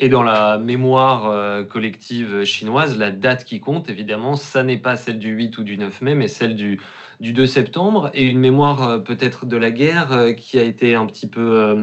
[0.00, 4.96] Et dans la mémoire euh, collective chinoise, la date qui compte, évidemment, ça n'est pas
[4.96, 6.78] celle du 8 ou du 9 mai, mais celle du,
[7.18, 10.94] du 2 septembre, et une mémoire euh, peut-être de la guerre euh, qui a été
[10.94, 11.74] un petit peu,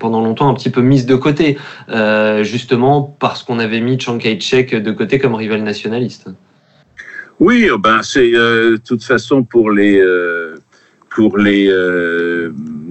[0.00, 1.58] pendant longtemps, un petit peu mise de côté,
[2.42, 6.28] justement parce qu'on avait mis Chiang Kai-shek de côté comme rival nationaliste.
[7.38, 10.02] Oui, ben c'est de toute façon pour les
[11.08, 11.72] pour les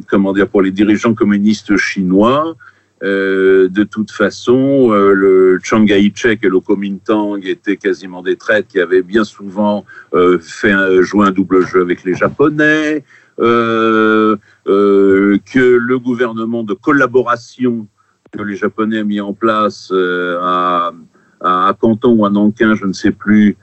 [0.07, 2.55] comment dire pour les dirigeants communistes chinois.
[3.01, 8.67] Euh, de toute façon, euh, le Chiang Kai-shek et le Kuomintang étaient quasiment des traîtres
[8.67, 13.05] qui avaient bien souvent euh, fait un, joué un double jeu avec les Japonais,
[13.37, 17.87] que le gouvernement de collaboration
[18.31, 20.91] que les Japonais ont mis en place à,
[21.39, 23.55] à, Canton ou à Nankin, je ne sais plus,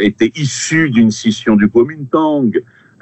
[0.00, 2.50] était issu d'une scission du Kuomintang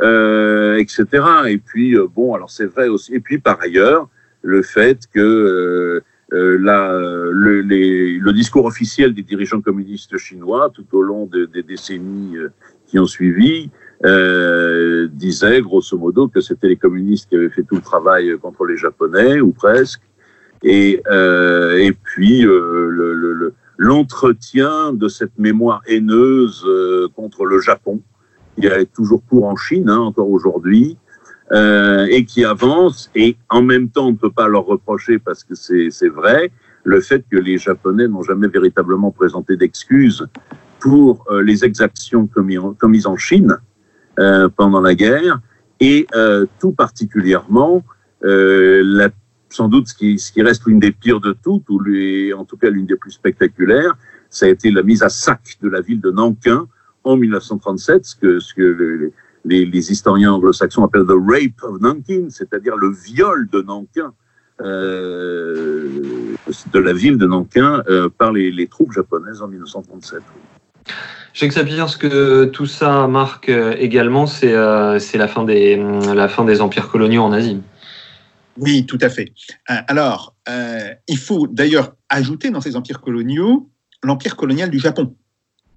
[0.00, 1.06] etc.
[1.48, 3.14] Et puis bon, alors c'est vrai aussi.
[3.14, 4.10] Et puis par ailleurs,
[4.48, 6.00] le fait que euh,
[6.32, 6.92] euh la,
[7.32, 12.36] le, discours officiel des dirigeants communistes chinois tout au long de, des décennies
[12.86, 13.70] qui ont suivi
[14.04, 18.64] euh, disait grosso modo que c'était les communistes qui avaient fait tout le travail contre
[18.64, 20.02] les Japonais ou presque.
[20.62, 26.66] Et, euh, puis le, l'entretien de cette mémoire haineuse
[27.14, 28.00] contre le Japon
[28.58, 30.96] qui est toujours court en Chine, hein, encore aujourd'hui,
[31.52, 33.10] euh, et qui avance.
[33.14, 36.50] Et en même temps, on ne peut pas leur reprocher, parce que c'est vrai,
[36.84, 40.26] le fait que les Japonais n'ont jamais véritablement présenté d'excuses
[40.80, 43.58] pour euh, les exactions commises en, Chine
[44.18, 45.40] euh, pendant la guerre,
[45.80, 47.84] et euh, tout particulièrement
[48.22, 49.10] la
[49.50, 51.80] sans doute ce qui, ce qui reste l'une des pires de toutes, ou
[52.36, 53.96] en tout cas l'une des plus spectaculaires,
[54.28, 56.66] ça a été la mise à sac de la ville de Nankin
[57.04, 59.12] en 1937, ce que, ce que les,
[59.48, 64.12] les, historiens anglo-saxons appellent the rape of Nankin, c'est-à-dire le viol de Nankin,
[64.60, 66.34] euh,
[66.72, 70.22] de la ville de Nankin euh, par les, les, troupes japonaises en 1937.
[71.38, 75.76] Jacques Sapir, ce que tout ça marque euh, également, c'est euh, la, fin des,
[76.12, 77.62] la fin des empires coloniaux en Asie.
[78.56, 79.32] Oui, tout à fait.
[79.66, 83.70] Alors, euh, il faut d'ailleurs ajouter dans ces empires coloniaux
[84.02, 85.14] l'empire colonial du Japon.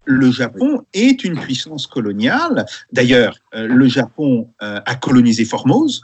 [0.05, 2.65] Le Japon est une puissance coloniale.
[2.91, 6.01] D'ailleurs, euh, le Japon euh, a colonisé Formose.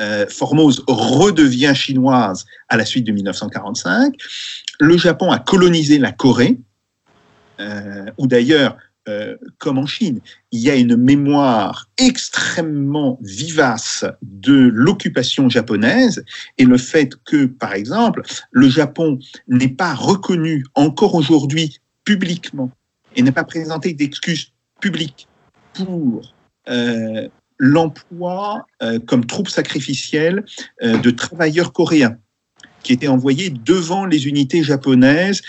[0.00, 4.14] Euh, Formose redevient chinoise à la suite de 1945.
[4.78, 6.58] Le Japon a colonisé la Corée,
[8.16, 8.78] où d'ailleurs
[9.58, 10.20] comme en Chine,
[10.52, 16.24] il y a une mémoire extrêmement vivace de l'occupation japonaise
[16.58, 22.70] et le fait que, par exemple, le Japon n'est pas reconnu encore aujourd'hui publiquement
[23.16, 25.28] et n'a pas présenté d'excuses publiques
[25.74, 26.34] pour
[26.68, 30.44] euh, l'emploi euh, comme troupe sacrificielle
[30.82, 32.16] euh, de travailleurs coréens
[32.82, 35.42] qui étaient envoyés devant les unités japonaises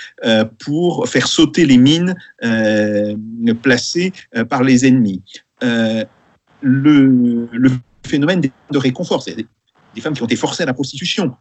[0.59, 2.13] pour faire sauter les mines
[3.61, 4.11] placées
[4.49, 5.23] par les ennemis.
[5.61, 6.03] Le,
[6.61, 7.71] le,
[8.05, 11.33] phénomène de réconfort, c'est des, femmes qui ont été forcées à la prostitution.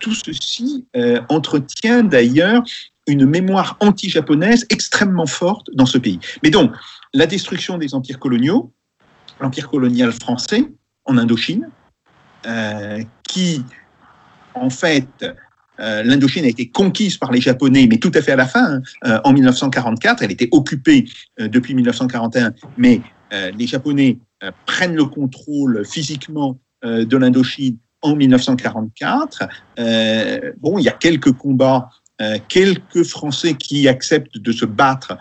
[0.00, 0.86] Tout ceci
[1.28, 2.64] entretient d'ailleurs
[3.06, 6.20] une mémoire anti-japonaise extrêmement forte dans ce pays.
[6.42, 6.72] Mais donc,
[7.14, 8.72] la destruction des empires coloniaux,
[9.40, 10.64] l'empire colonial français
[11.04, 11.68] en Indochine,
[12.46, 13.64] euh, qui
[14.54, 15.24] en fait,
[15.80, 18.74] euh, l'Indochine a été conquise par les Japonais, mais tout à fait à la fin,
[18.74, 20.22] hein, euh, en 1944.
[20.22, 21.06] Elle était occupée
[21.38, 23.00] depuis 1941, mais
[23.56, 24.18] les Japonais
[24.66, 29.48] prennent le contrôle physiquement de l'Indochine en 1944.
[30.58, 31.88] bon, il y a quelques combats.
[32.48, 35.16] Quelques Français qui acceptent de se battre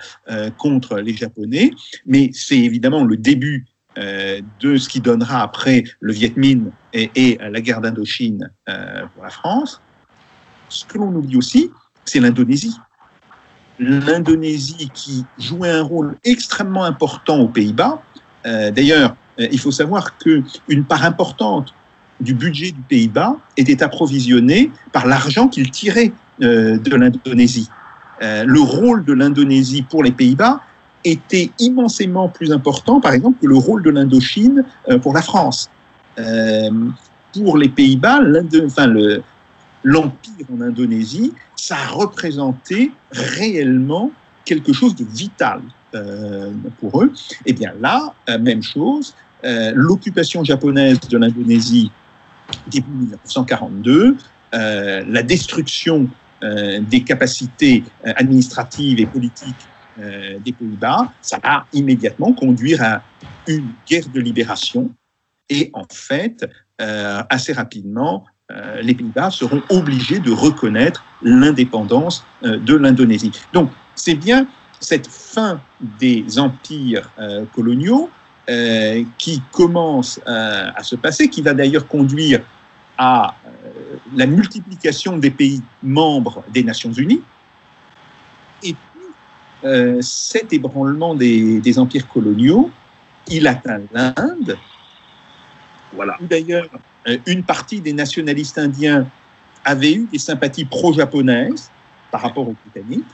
[0.58, 1.72] contre les Japonais,
[2.06, 3.66] mais c'est évidemment le début
[3.98, 9.22] euh, de ce qui donnera après le Viet Minh et, la guerre d'Indochine euh, pour
[9.22, 9.82] la France.
[10.70, 11.72] Ce que l'on oublie aussi,
[12.06, 12.78] c'est l'Indonésie.
[13.80, 18.02] L'Indonésie qui jouait un rôle extrêmement important aux Pays-Bas.
[18.46, 21.74] Euh, D'ailleurs, il faut savoir qu'une part importante
[22.22, 27.70] du budget du Pays-Bas était approvisionnée par l'argent qu'il tirait de l'Indonésie.
[28.22, 30.62] le rôle de l'Indonésie pour les Pays-Bas
[31.04, 35.70] était immensément plus important, par exemple, que le rôle de l'Indochine euh, pour la France.
[36.20, 36.70] Euh,
[37.34, 38.20] pour les Pays-Bas,
[39.84, 44.12] l'empire en Indonésie, ça représentait réellement
[44.46, 45.62] quelque chose de vital
[45.96, 47.12] euh, pour eux.
[47.46, 51.92] Et bien là, euh, même chose, euh, l'occupation japonaise de l'Indonésie
[52.68, 54.18] début 1942,
[54.54, 56.10] la destruction
[56.42, 59.68] des capacités administratives et politiques
[60.00, 63.04] euh, des Pays-Bas, ça va immédiatement conduire à
[63.48, 64.90] une guerre de libération.
[65.50, 66.50] Et en fait,
[66.82, 73.32] euh, assez rapidement, euh, les Pays-Bas seront obligés de reconnaître l'indépendance euh, de l'Indonésie.
[73.54, 74.48] Donc, c'est bien
[74.80, 75.62] cette fin
[76.00, 78.10] des empires euh, coloniaux
[78.50, 82.42] euh, qui commence à se passer, qui va d'ailleurs conduire
[83.04, 83.34] à
[84.16, 87.24] la multiplication des pays membres des Nations Unies.
[88.62, 88.76] Et
[89.64, 92.70] euh, cet ébranlement des, empires coloniaux,
[93.28, 94.56] il atteint l'Inde,
[95.94, 96.16] voilà.
[96.22, 96.70] d'ailleurs
[97.08, 99.08] euh, une partie des nationalistes indiens
[99.66, 101.72] avait eu des sympathies pro-japonaises
[102.12, 103.14] par rapport aux Britanniques,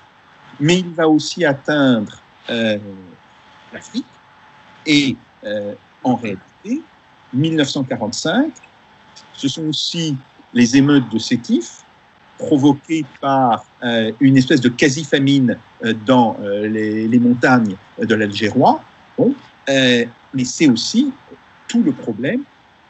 [0.59, 2.17] mais il va aussi atteindre
[2.49, 2.77] euh,
[3.71, 4.05] l'Afrique.
[4.85, 6.81] Et euh, en réalité,
[7.33, 8.51] 1945,
[9.37, 10.17] ce sont aussi
[10.53, 11.85] les émeutes de Sétif,
[12.37, 18.81] provoquée par euh, une espèce de quasi-famine euh, dans euh, les, les, montagnes de l'Algérois.
[19.17, 19.33] Bon,
[19.67, 21.11] mais c'est aussi
[21.67, 22.41] tout le problème,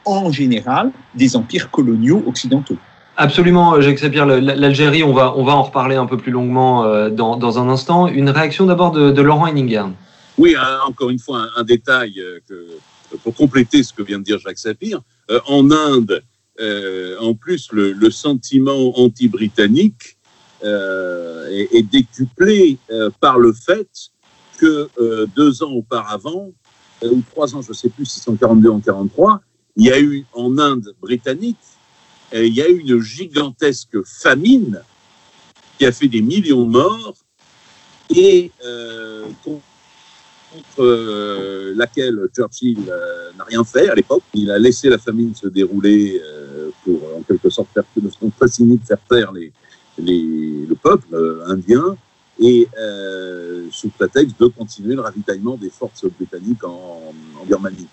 [0.06, 2.78] en général, des empires coloniaux occidentaux.
[3.16, 4.26] Absolument, Jacques Sapir.
[4.26, 8.08] L'Algérie, on va, on va en reparler un peu plus longuement dans, dans un instant.
[8.08, 9.86] Une réaction d'abord de, de, Laurent Henninger.
[10.38, 10.56] Oui,
[10.88, 12.68] encore une fois, un, un détail que,
[13.24, 15.02] pour compléter ce que vient de dire Jacques Sapir.
[15.48, 16.22] en Inde,
[16.60, 20.18] euh, en plus, le, sentiment anti-britannique
[20.64, 23.90] euh, est, décuplé euh, par le fait
[24.58, 24.90] que
[25.36, 26.52] deux ans auparavant,
[27.04, 29.42] ou trois ans, je ne sais plus si c'est en 42 ou en 43,
[29.76, 31.58] il y a eu en Inde britannique,
[32.34, 34.82] il y a eu une gigantesque famine
[35.78, 37.14] qui a fait des millions de morts
[38.10, 38.52] et
[39.44, 39.62] contre
[41.76, 42.80] laquelle Churchill
[43.38, 44.24] n'a rien fait à l'époque.
[44.34, 46.20] Il a laissé la famine se dérouler
[46.88, 51.98] pour en quelque sorte faire de façon très cynique faire taire le peuple euh, indien
[52.40, 57.14] et euh, sous prétexte de continuer le ravitaillement des forces britanniques en,
[57.46, 57.88] Birmanie.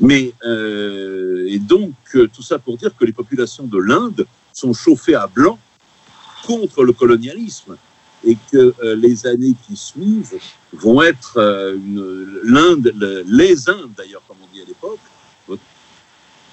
[0.00, 4.72] Mais euh, et donc euh, tout ça pour dire que les populations de l'Inde sont
[4.72, 5.58] chauffées à blanc
[6.46, 7.76] contre le colonialisme
[8.24, 10.38] et que euh, les années qui suivent
[10.72, 11.76] vont être euh,
[12.44, 14.98] l'Inde, le- les Indes d'ailleurs comme on dit à l'époque,
[15.46, 15.58] vont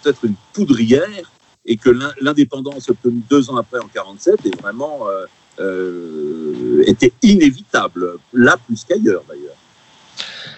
[0.05, 1.31] être une poudrière
[1.69, 5.25] et que l'in- l'indépendance obtenue deux ans après en 47 est vraiment euh,
[5.61, 9.55] euh, était inévitable là plus qu'ailleurs d'ailleurs.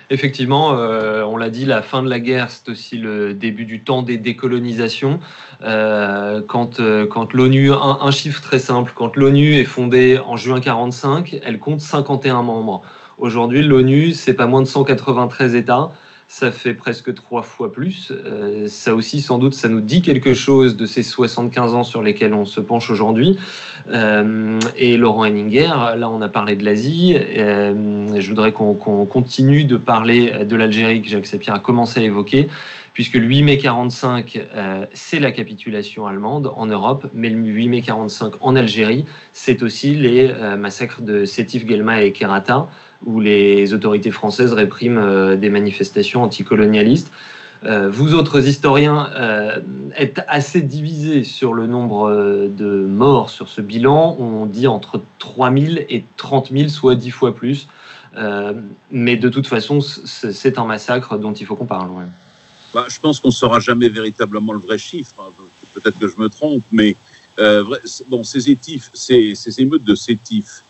[0.09, 3.79] Effectivement, euh, on l'a dit, la fin de la guerre, c'est aussi le début du
[3.81, 5.19] temps des décolonisations.
[5.61, 11.39] Quand quand l'ONU, un, un chiffre très simple, quand l'ONU est fondée en juin 45,
[11.43, 12.83] elle compte 51 membres.
[13.19, 15.91] Aujourd'hui, l'ONU, c'est pas moins de 193 États.
[16.33, 18.09] Ça fait presque trois fois plus.
[18.09, 22.01] Euh, ça aussi, sans doute, ça nous dit quelque chose de ces 75 ans sur
[22.01, 23.37] lesquels on se penche aujourd'hui.
[23.89, 25.67] Euh, et Laurent Henninger,
[25.97, 27.17] là, on a parlé de l'Asie.
[27.17, 32.03] Euh, je voudrais qu'on continue de parler de l'Algérie que Jacques Sapir a commencé à
[32.03, 32.47] évoquer,
[32.93, 37.67] puisque le 8 mai 45, euh, c'est la capitulation allemande en Europe, mais le 8
[37.67, 42.69] mai 45 en Algérie, c'est aussi les massacres de Sétif, Guelma et Kerata,
[43.05, 47.11] où les autorités françaises répriment euh, des manifestations anticolonialistes.
[47.63, 49.59] Euh, vous autres historiens euh,
[49.95, 52.11] êtes assez divisés sur le nombre
[52.47, 54.17] de morts sur ce bilan.
[54.19, 57.67] On dit entre 3 000 et 30 000, soit 10 fois plus.
[58.91, 61.91] Mais de toute façon, c'est un massacre dont il faut qu'on parle.
[62.73, 65.13] Bah, je pense qu'on ne saura jamais véritablement le vrai chiffre.
[65.19, 65.31] hein.
[65.73, 66.95] Peut-être que je me trompe, mais
[68.09, 70.63] bon, ces, étifs, ces, ces émeutes de Sétif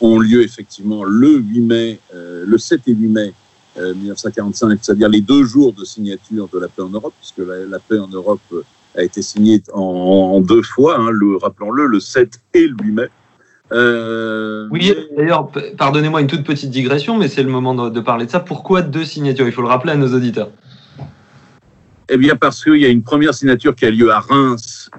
[0.00, 3.32] ont lieu effectivement le 8 mai, euh, le 7 et 8 mai
[3.76, 7.66] euh, 1945, c'est-à-dire les deux jours de signature de la paix en Europe, puisque la,
[7.66, 8.62] la paix en Europe euh,
[8.96, 12.92] a été signée en, en deux fois, hein, le, rappelons-le, le 7 et le 8
[12.92, 13.08] mai.
[13.72, 18.26] Euh, Oui, d'ailleurs, pardonnez-moi une toute petite digression, mais c'est le moment de, de parler
[18.26, 18.38] de ça.
[18.38, 19.46] Pourquoi deux signatures?
[19.46, 20.50] Il faut le rappeler à nos auditeurs.
[22.08, 24.90] Eh bien, parce qu'il y a une première signature qui a lieu à Reims,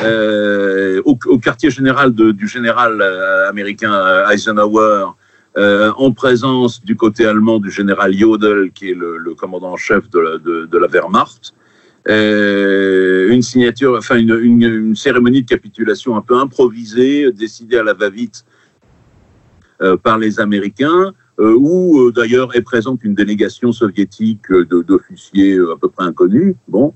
[0.00, 5.08] euh, au, quartier général du général euh, américain euh, Eisenhower,
[5.54, 10.78] en présence du côté allemand du général Jodl, qui est le, commandant en chef de
[10.78, 11.52] la, Wehrmacht.
[12.08, 18.46] Une signature, enfin une, cérémonie de capitulation un peu improvisée, décidée à la va-vite
[20.02, 26.54] par les Américains, où d'ailleurs est présente une délégation soviétique d'officiers à peu près inconnus.
[26.66, 26.94] Bon.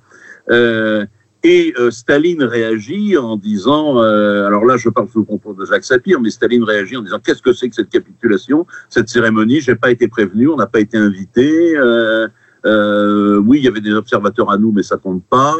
[1.46, 5.64] Et euh, Staline réagit en disant, euh, alors là je parle sous le contrôle de
[5.64, 9.60] Jacques Sapir, mais Staline réagit en disant qu'est-ce que c'est que cette capitulation, cette cérémonie,
[9.60, 11.76] j'ai pas été prévenu, on n'a pas été invité.
[11.76, 15.54] Euh, oui, il y avait des observateurs à nous, mais ça compte pas.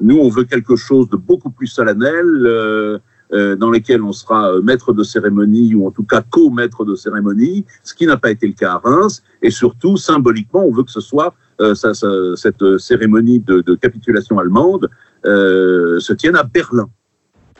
[0.00, 3.00] Nous, on veut quelque chose de beaucoup plus solennel.
[3.32, 7.92] Dans lesquels on sera maître de cérémonie ou en tout cas co-maître de cérémonie, ce
[7.92, 9.22] qui n'a pas été le cas à Reims.
[9.42, 11.34] Et surtout, symboliquement, on veut que ce soit
[11.74, 14.90] ça, cette euh, cérémonie de, capitulation allemande
[15.24, 16.88] euh, se tienne à Berlin.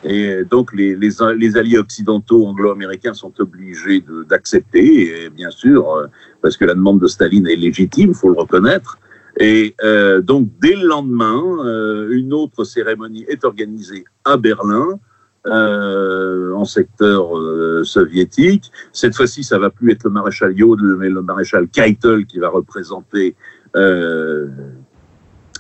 [0.05, 6.07] Et donc les, alliés occidentaux anglo-américains sont obligés d'accepter, bien sûr, euh,
[6.43, 8.99] parce que la demande de Staline est légitime, faut le reconnaître.
[9.39, 14.99] Et euh, donc dès le lendemain, euh, une autre cérémonie est organisée à Berlin,
[15.47, 18.73] euh, en secteur euh, soviétique.
[18.93, 22.49] Cette fois-ci, ça va plus être le maréchal Jodl, mais le maréchal Keitel qui va
[22.49, 23.56] représenter euh,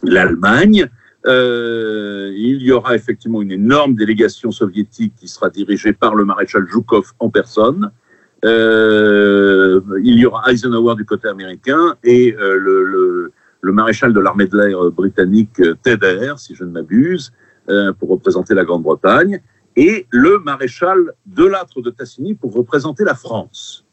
[0.02, 0.88] l'Allemagne.
[1.26, 6.66] Euh, il y aura effectivement une énorme délégation soviétique qui sera dirigée par le maréchal
[6.70, 7.90] Zhukov en personne.
[8.44, 14.56] Euh, il y aura Eisenhower du côté américain et euh, le, maréchal de l'armée de
[14.56, 17.32] l'air britannique euh, Ted si je ne m'abuse,
[17.68, 19.40] euh, pour représenter la Grande-Bretagne,
[19.74, 23.84] et le maréchal Delattre de Tassigny pour représenter la France.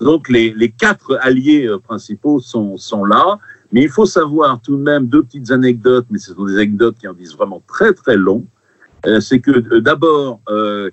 [0.00, 3.40] Donc les, quatre alliés euh, principaux sont là,
[3.72, 6.96] mais il faut savoir tout de même deux petites anecdotes, mais ce sont des anecdotes
[6.98, 8.44] qui en disent vraiment très très long.
[9.06, 10.90] Euh, C'est que euh, d'abord, euh,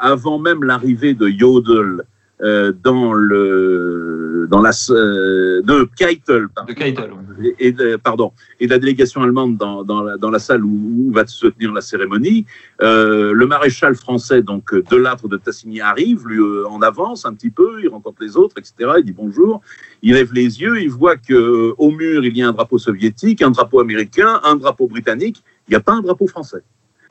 [0.00, 2.04] avant même l'arrivée de Jodl
[2.42, 7.10] euh, dans le dans la euh, de Keitel, pardon, De Keitel.
[7.42, 10.64] et, et de, pardon et de la délégation allemande dans, dans, la, dans la salle
[10.64, 12.46] où, où va se tenir la cérémonie.
[12.82, 17.50] Euh, le maréchal français donc Delattre de Tassigny arrive, lui euh, en avance un petit
[17.50, 18.92] peu, il rencontre les autres, etc.
[18.98, 19.60] Il dit bonjour,
[20.02, 23.42] il lève les yeux, il voit que au mur il y a un drapeau soviétique,
[23.42, 25.42] un drapeau américain, un drapeau britannique.
[25.68, 26.62] Il n'y a pas un drapeau français.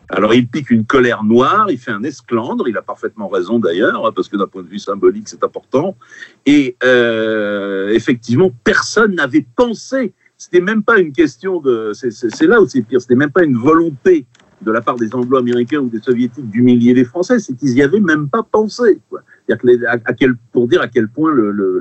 [0.09, 4.05] Alors il pique une colère noire, il fait un esclandre, il a parfaitement raison d'ailleurs,
[4.05, 5.97] hein, parce que d'un point de vue symbolique c'est important.
[6.45, 10.13] Et euh, effectivement, personne n'avait pensé.
[10.37, 11.91] C'était même pas une question de.
[11.93, 13.01] C'est là où c'est pire.
[13.01, 14.25] C'était même pas une volonté
[14.61, 17.99] de la part des anglo-américains ou des soviétiques d'humilier les Français, c'est qu'ils n'y avaient
[17.99, 18.99] même pas pensé.
[19.09, 19.21] Quoi.
[19.47, 21.31] Que les, à, quel, pour dire à quel point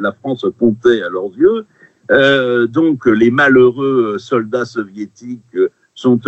[0.01, 1.66] la France comptait à leurs yeux.
[2.11, 5.57] Euh, donc les malheureux soldats soviétiques
[5.95, 6.20] sont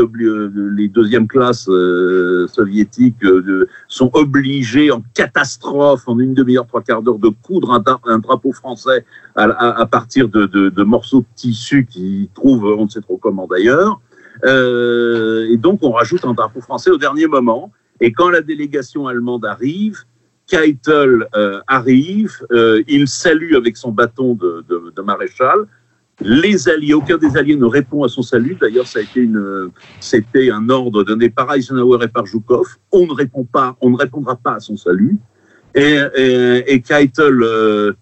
[0.77, 7.03] les deuxièmes classes euh, soviétiques euh, sont obligés en catastrophe en une demi-heure trois quarts
[7.03, 9.05] d'heure de coudre un, drapeau français
[9.35, 14.01] à, partir de, morceaux de tissu qu'ils trouvent on ne sait trop comment d'ailleurs.
[14.45, 17.73] Euh, et donc on rajoute un drapeau français au dernier moment.
[18.01, 20.05] Et quand la délégation allemande arrive
[20.47, 22.39] Keitel euh, arrive
[22.87, 25.67] il salue avec son bâton de maréchal
[26.21, 28.57] les alliés, aucun des alliés ne répond à son salut.
[28.61, 32.67] D'ailleurs, ça a été une, c'était un ordre donné par Eisenhower et par Zhukov.
[32.91, 35.19] On ne répond pas, on ne répondra pas à son salut.
[35.75, 37.93] Et, Keitel euh,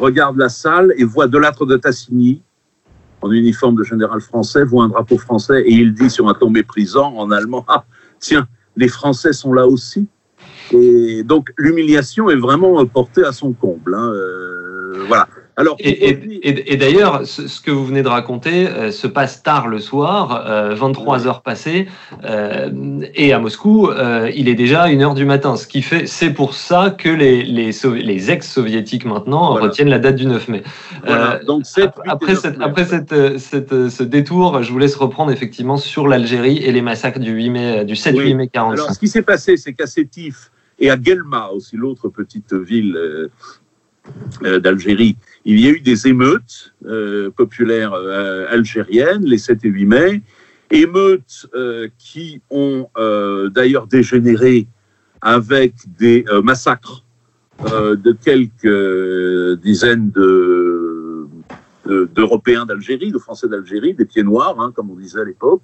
[0.00, 2.42] regarde la salle et voit Delattre de Tassigny,
[3.22, 6.50] en uniforme de général français, voit un drapeau français et il dit sur un ton
[6.50, 7.84] méprisant en allemand, ah,
[8.18, 10.08] tiens, les Français sont là aussi.
[10.72, 13.94] Et donc, l'humiliation est vraiment portée à son comble.
[13.94, 14.12] Hein.
[14.12, 15.28] Euh, voilà.
[15.56, 19.42] Alors, et, et, et d'ailleurs, ce, ce, que vous venez de raconter euh, se passe
[19.44, 21.86] tard le soir, euh, 23 heures passées,
[22.24, 25.54] euh, et à Moscou, euh, il est déjà 1 heure du matin.
[25.56, 27.70] Ce qui fait, c'est pour ça que les, les,
[28.02, 29.66] les ex-soviétiques maintenant voilà.
[29.66, 30.62] retiennent la date du 9 mai.
[31.06, 31.38] Voilà.
[31.44, 31.62] Donc,
[32.04, 36.72] après, cette, après cette, cette, ce détour, je vous laisse reprendre effectivement sur l'Algérie et
[36.72, 38.34] les massacres du 8 mai, du 7-8 oui.
[38.34, 38.74] mai 45.
[38.74, 40.50] Alors, ce qui s'est passé, c'est qu'à Sétif
[40.80, 42.98] et à Guelma, aussi l'autre petite ville
[44.42, 49.86] d'Algérie, il y a eu des émeutes euh, populaires euh, algériennes les 7 et 8
[49.86, 50.22] mai,
[50.70, 52.88] émeutes euh, qui ont
[53.50, 54.66] d'ailleurs dégénéré
[55.20, 57.04] avec des massacres
[57.60, 61.26] de quelques dizaines de,
[61.86, 65.62] d'Européens d'Algérie, de Français d'Algérie, des pieds noirs, hein, comme on disait à l'époque,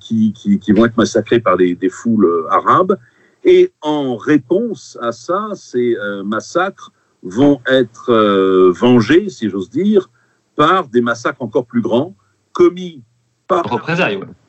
[0.00, 2.96] qui, vont être massacrés par des, foules arabes.
[3.44, 6.92] Et en réponse à ça, ces massacres
[7.22, 10.10] vont être euh, vengés, si j'ose dire,
[10.56, 12.14] par des massacres encore plus grands
[12.52, 13.02] commis
[13.46, 13.62] par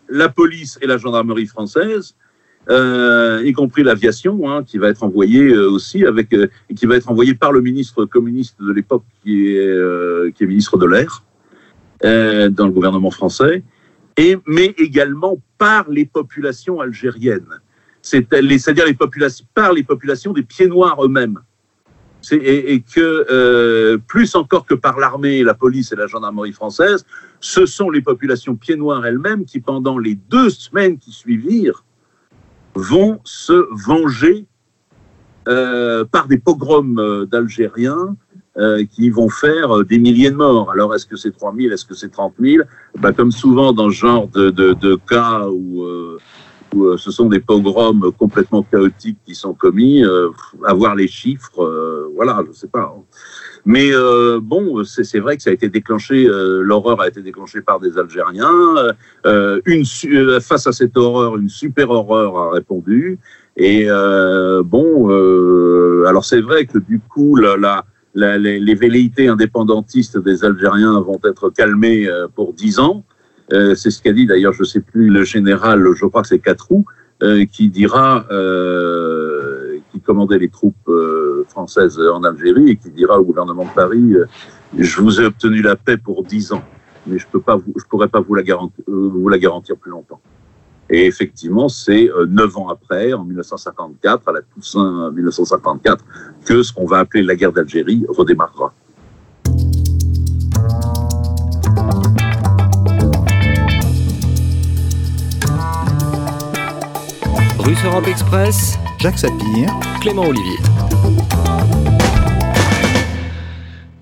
[0.10, 2.16] la police et la gendarmerie française,
[2.70, 6.96] euh, y compris l'aviation, hein, qui va être envoyée euh, aussi avec, et qui va
[6.96, 11.24] être envoyée par le ministre communiste de l'époque, qui est qui est ministre de l'air
[12.04, 13.64] dans le gouvernement français,
[14.18, 17.62] et mais également par les populations algériennes,
[18.02, 21.40] c'est-à-dire les populations par les populations des pieds noirs eux-mêmes
[22.32, 27.06] et, que euh, plus encore que par l'armée, la police et la gendarmerie française,
[27.40, 31.84] ce sont les populations pieds noirs elles-mêmes qui, pendant les deux semaines qui suivirent,
[32.76, 34.46] vont se venger
[35.48, 38.16] euh, par des pogroms euh, d'Algériens
[38.92, 40.72] qui vont faire des milliers de morts.
[40.72, 42.64] Alors, est-ce que c'est 3 000, est-ce que c'est 30 000
[43.00, 45.86] ben, Comme souvent dans ce genre de, cas où
[46.76, 50.04] euh, ce sont des pogroms complètement chaotiques qui sont commis.
[50.04, 50.30] Euh,
[50.66, 52.94] avoir les chiffres, euh, voilà, je ne sais pas.
[53.66, 57.62] Mais euh, bon, c'est vrai que ça a été déclenché, euh, l'horreur a été déclenchée
[57.62, 58.76] par des Algériens.
[59.26, 59.86] Euh, une,
[60.42, 63.20] face à cette horreur, une super horreur a répondu.
[63.58, 63.86] Et
[64.66, 65.10] bon,
[66.08, 67.38] alors c'est vrai que du coup,
[68.16, 73.04] les, les, velléités indépendantistes des Algériens vont être calmées pour dix ans.
[73.54, 76.28] Euh, c'est ce qu'a dit d'ailleurs, je ne sais plus, le général, je crois que
[76.28, 76.86] c'est Catroux,
[77.24, 83.20] euh, qui dira, euh, qui commandait les troupes euh, françaises en Algérie et qui dira
[83.20, 84.26] au gouvernement de Paris, euh,
[84.78, 86.64] je vous ai obtenu la paix pour dix ans,
[87.06, 87.58] mais je peux pas,
[87.90, 90.20] pourrais pas vous la garantir, vous la garantir plus longtemps.
[90.90, 96.04] Et effectivement, c'est neuf ans après, en 1954, à la Toussaint 1954,
[96.44, 98.74] que ce qu'on va appeler la guerre d'Algérie redémarrera.
[107.64, 109.70] Russe Europe Express, Jacques Sapir,
[110.02, 110.58] Clément Olivier.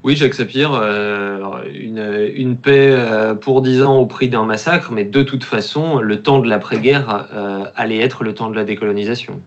[0.03, 4.93] Oui, Jacques Sapir, euh, une, une, paix euh, pour 10 ans au prix d'un massacre,
[4.93, 8.63] mais de toute façon, le temps de l'après-guerre euh, allait être le temps de la
[8.63, 9.41] décolonisation.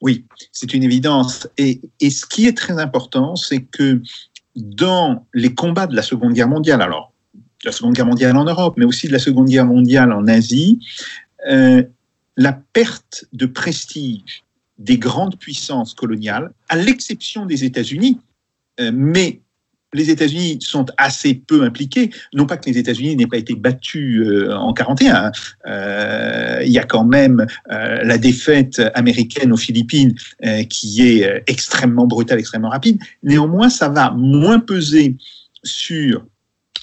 [0.00, 1.48] Oui, c'est une évidence.
[1.58, 4.00] Et, et, ce qui est très important, c'est que
[4.54, 8.44] dans les combats de la Seconde Guerre mondiale, alors de la Seconde Guerre mondiale en
[8.44, 10.78] Europe, mais aussi de la Seconde Guerre mondiale en Asie,
[11.50, 11.82] euh,
[12.36, 14.42] la perte de prestige
[14.78, 18.18] des grandes puissances coloniales, à l'exception des États-Unis,
[18.80, 19.40] euh, mais
[19.94, 22.10] les États-Unis sont assez peu impliqués.
[22.32, 25.14] Non pas que les États-Unis n'aient pas été battus euh, en 41.
[25.14, 25.32] Hein.
[25.66, 30.14] Euh, il y a quand même la défaite américaine aux Philippines
[30.70, 32.98] qui est extrêmement brutale, extrêmement rapide.
[33.22, 35.16] Néanmoins, ça va moins peser
[35.62, 36.24] sur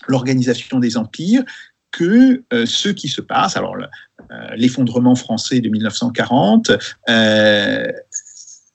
[0.07, 1.43] l'organisation des empires
[1.89, 3.57] que ce qui se passe.
[3.57, 3.75] Alors,
[4.55, 6.71] l'effondrement français de 1940,
[7.09, 7.91] euh,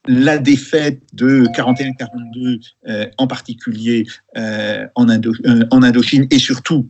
[0.07, 4.05] la défaite de 41-42 euh, en particulier
[4.37, 6.89] euh, en, euh, en Indochine et surtout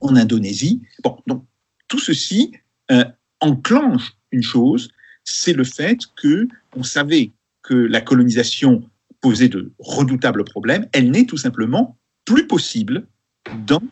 [0.00, 0.82] en Indonésie.
[1.02, 1.44] Bon, donc
[1.88, 2.52] tout ceci
[2.90, 3.04] euh,
[3.40, 4.90] enclenche une chose,
[5.22, 7.32] c'est le fait que on savait
[7.62, 8.82] que la colonisation
[9.20, 13.06] posait de redoutables problèmes, elle n'est tout simplement plus possible
[13.66, 13.82] dans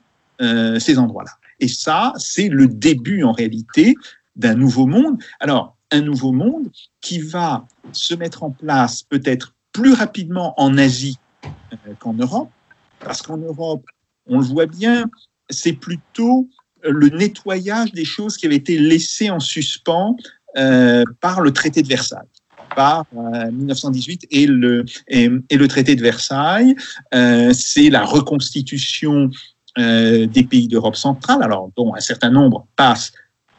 [0.41, 1.31] euh, ces endroits-là.
[1.63, 3.95] Et ça, c'est le début en réalité
[4.35, 5.23] d'un nouveau monde.
[5.39, 6.69] Alors, un nouveau monde
[7.01, 12.51] qui va se mettre en place peut-être plus rapidement en Asie euh, qu'en Europe,
[12.99, 13.85] parce qu'en Europe,
[14.27, 15.09] on le voit bien,
[15.51, 16.49] c'est plutôt
[16.83, 20.17] le nettoyage des choses qui avaient été laissées en suspens
[20.57, 22.29] euh, par le traité de Versailles
[22.75, 26.75] par euh, 1918 et le, et, le traité de Versailles.
[27.15, 29.31] Euh, c'est la reconstitution
[29.79, 33.13] euh, des pays d'Europe centrale, alors dont un certain nombre passent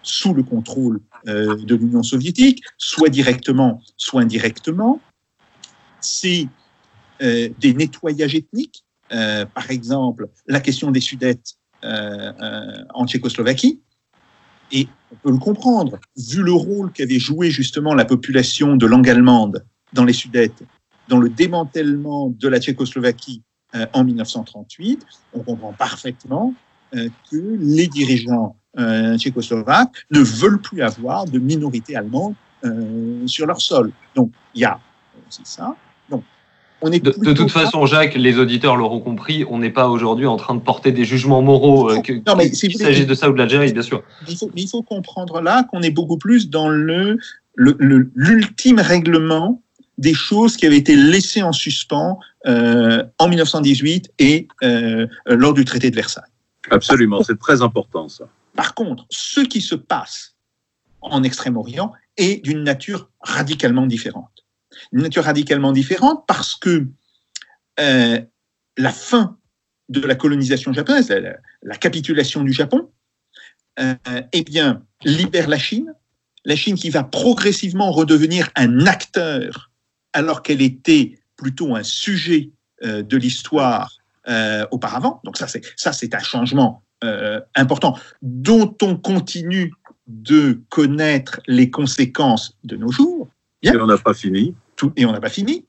[0.04, 5.02] sous le contrôle euh, de l'Union soviétique, soit directement, soit indirectement.
[6.02, 6.48] C'est
[7.24, 11.54] euh, des nettoyages ethniques, par exemple la question des Sudètes
[11.84, 13.80] en Tchécoslovaquie,
[14.72, 19.10] et on peut le comprendre, vu le rôle qu'avait joué justement la population de langue
[19.10, 20.64] allemande dans les Sudètes,
[21.10, 23.44] dans le démantèlement de la Tchécoslovaquie
[23.76, 26.54] euh, en 1938, on comprend parfaitement
[26.96, 32.36] euh, que les dirigeants euh, tchécoslovaques ne veulent plus avoir de minorité allemande
[33.26, 33.92] sur leur sol.
[34.16, 34.80] Donc il y a
[35.28, 35.76] aussi ça.
[36.10, 36.24] Donc
[36.82, 37.86] on est de, de toute façon.
[37.86, 41.42] Jacques, les auditeurs l'auront compris, on n'est pas aujourd'hui en train de porter des jugements
[41.42, 42.24] moraux, qu'il
[42.78, 44.02] s'agisse de ça ou de l'Algérie, bien sûr.
[44.30, 47.18] Il faut, il faut comprendre là qu'on est beaucoup plus dans le
[47.56, 49.62] l'ultime règlement
[50.04, 55.64] des choses qui avaient été laissées en suspens euh, en 1918 et euh, lors du
[55.64, 56.30] traité de Versailles.
[56.70, 58.26] Absolument, c'est très important ça.
[58.54, 60.36] Par contre, ce qui se passe
[61.02, 64.46] en Extrême-Orient est d'une nature radicalement différente.
[64.92, 66.88] Une nature radicalement différente parce que
[67.80, 68.20] euh,
[68.78, 69.38] la fin
[69.90, 72.90] de la colonisation japonaise, la, la capitulation du Japon,
[73.80, 73.96] euh,
[74.34, 75.94] eh bien, libère la Chine.
[76.46, 79.72] La Chine qui va progressivement redevenir un acteur
[80.14, 82.52] alors qu'elle était plutôt un sujet
[82.84, 83.98] euh, de l'histoire
[84.28, 85.22] euh, auparavant.
[85.24, 89.74] Donc ça, c'est ça, c'est un changement euh, important dont on continue
[90.08, 93.30] de connaître les conséquences de nos jours.
[93.62, 93.74] Bien.
[93.74, 94.56] Et on n'a pas fini.
[94.76, 95.66] Tout, et on n'a pas fini.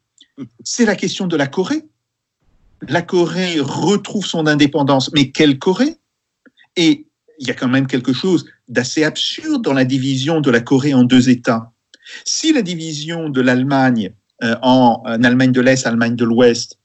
[0.65, 1.85] C'est la question de la Corée.
[2.89, 5.97] La Corée retrouve son indépendance, mais quelle Corée?
[6.77, 7.07] Et
[7.39, 10.95] il y a quand même quelque chose d'assez absurde dans la division de la Corée
[10.95, 11.73] en deux États.
[12.25, 14.13] Si la division de l'Allemagne
[14.43, 16.79] en, en, Allemagne de l'Est, Allemagne de l'Ouest,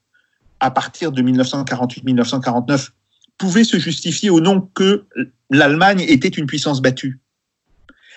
[0.60, 2.90] à partir de 1948-1949,
[3.38, 5.06] pouvait se justifier au nom que
[5.50, 7.20] l'Allemagne était une puissance battue.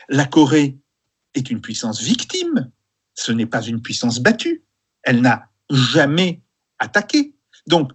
[0.10, 0.78] La Corée
[1.34, 2.70] est une puissance victime,
[3.16, 4.64] ce n'est pas une puissance battue.
[5.04, 6.42] Elle n'a jamais
[6.80, 7.34] attaqué.
[7.68, 7.92] Donc,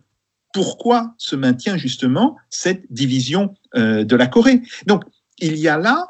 [0.53, 4.63] pourquoi se maintient justement cette division euh, de la Corée?
[4.87, 5.05] Donc,
[5.39, 6.09] il y a là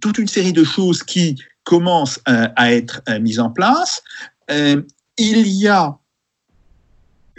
[0.00, 4.02] toute une série de choses qui commencent euh, à être euh, mises en place.
[4.50, 4.82] Euh,
[5.16, 5.98] il y a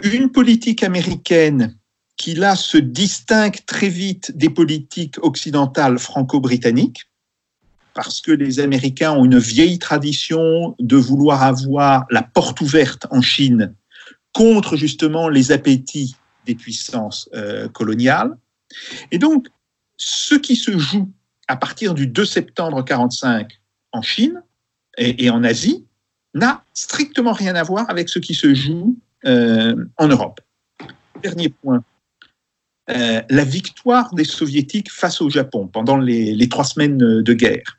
[0.02, 1.76] une politique américaine
[2.16, 7.10] qui là se distingue très vite des politiques occidentales franco-britanniques,
[7.94, 13.22] parce que les Américains ont une vieille tradition de vouloir avoir la porte ouverte en
[13.22, 13.74] Chine
[14.32, 16.14] contre justement les appétits
[16.46, 18.36] des puissances euh, coloniales.
[19.10, 19.48] Et donc,
[19.96, 21.10] ce qui se joue
[21.48, 23.60] à partir du 2 septembre 1945
[23.92, 24.42] en Chine
[24.98, 25.86] et, et en Asie
[26.34, 30.40] n'a strictement rien à voir avec ce qui se joue euh, en Europe.
[31.22, 31.84] Dernier point.
[32.90, 37.78] Euh, la victoire des soviétiques face au Japon pendant les, trois semaines de guerre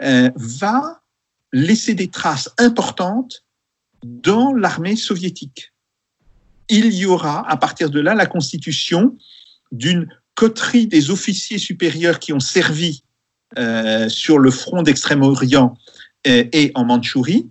[0.00, 1.02] euh, va
[1.52, 3.44] laisser des traces importantes
[4.02, 5.72] dans l'armée soviétique.
[6.70, 9.16] Il y aura à partir de là la constitution
[9.72, 13.04] d'une coterie des officiers supérieurs qui ont servi
[13.58, 15.76] euh, sur le front d'Extrême-Orient
[16.24, 17.50] et, et en Mandchourie,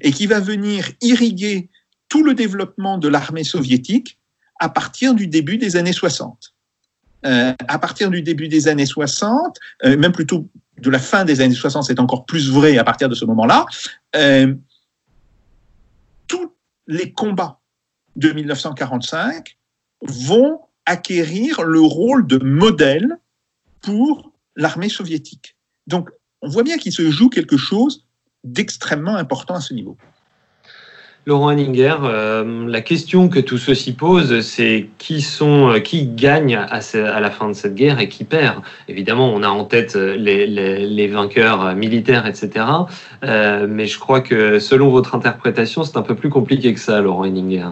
[0.00, 1.68] et qui va venir irriguer
[2.08, 4.18] tout le développement de l'armée soviétique
[4.60, 6.54] à partir du début des années 60.
[7.26, 10.48] Euh, à partir du début des années 60, euh, même plutôt
[10.78, 13.64] de la fin des années 60, c'est encore plus vrai à partir de ce moment-là,
[14.14, 14.54] euh,
[16.26, 16.52] tous
[16.86, 17.60] les combats
[18.16, 19.56] de 1945
[20.02, 23.16] vont acquérir le rôle de modèle
[23.80, 25.56] pour l'armée soviétique.
[25.86, 26.10] Donc,
[26.44, 28.04] on voit bien qu'il se joue quelque chose
[28.44, 29.96] d'extrêmement important à ce niveau.
[31.26, 36.54] Laurent Henninger, euh, la question que tout ceci pose, c'est qui sont, euh, qui gagne
[36.54, 38.60] à, ce- à la fin de cette guerre et qui perd.
[38.88, 42.66] Évidemment, on a en tête euh, les, les- les vainqueurs militaires, etc.
[43.24, 47.00] Euh, mais je crois que selon votre interprétation, c'est un peu plus compliqué que ça,
[47.00, 47.70] Laurent Henninger.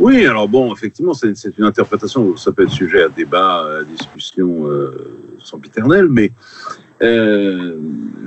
[0.00, 4.66] Oui, alors bon, effectivement, c'est une interprétation, ça peut être sujet à débat, à discussion
[4.68, 6.32] euh, sempiternelle, mais
[7.02, 7.78] euh,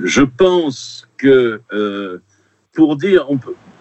[0.04, 2.18] je pense que euh,
[2.72, 3.26] pour dire,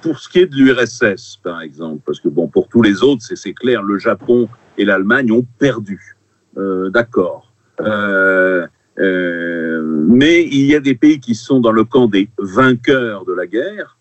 [0.01, 3.21] pour ce qui est de l'URSS, par exemple, parce que bon, pour tous les autres,
[3.21, 6.15] c'est- c'est clair, le Japon et l'Allemagne ont perdu.
[6.57, 7.51] Euh, D'accord.
[7.79, 8.67] Euh,
[8.99, 13.33] euh, mais il y a des pays qui sont dans le camp des vainqueurs de
[13.33, 13.97] la guerre.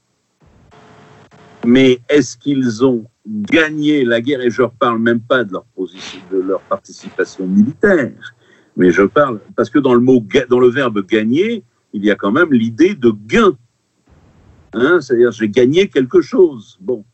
[1.65, 4.41] Mais est-ce qu'ils ont gagné la guerre?
[4.41, 8.35] Et je ne parle même pas de leur, position, de leur participation militaire,
[8.81, 11.63] mais je parle parce que dans le mot, dans le verbe gagner,
[11.93, 13.53] il y a quand même l'idée de gain.
[14.73, 16.79] Hein, C'est-à-dire, j'ai gagné quelque chose.
[16.81, 17.05] Bon.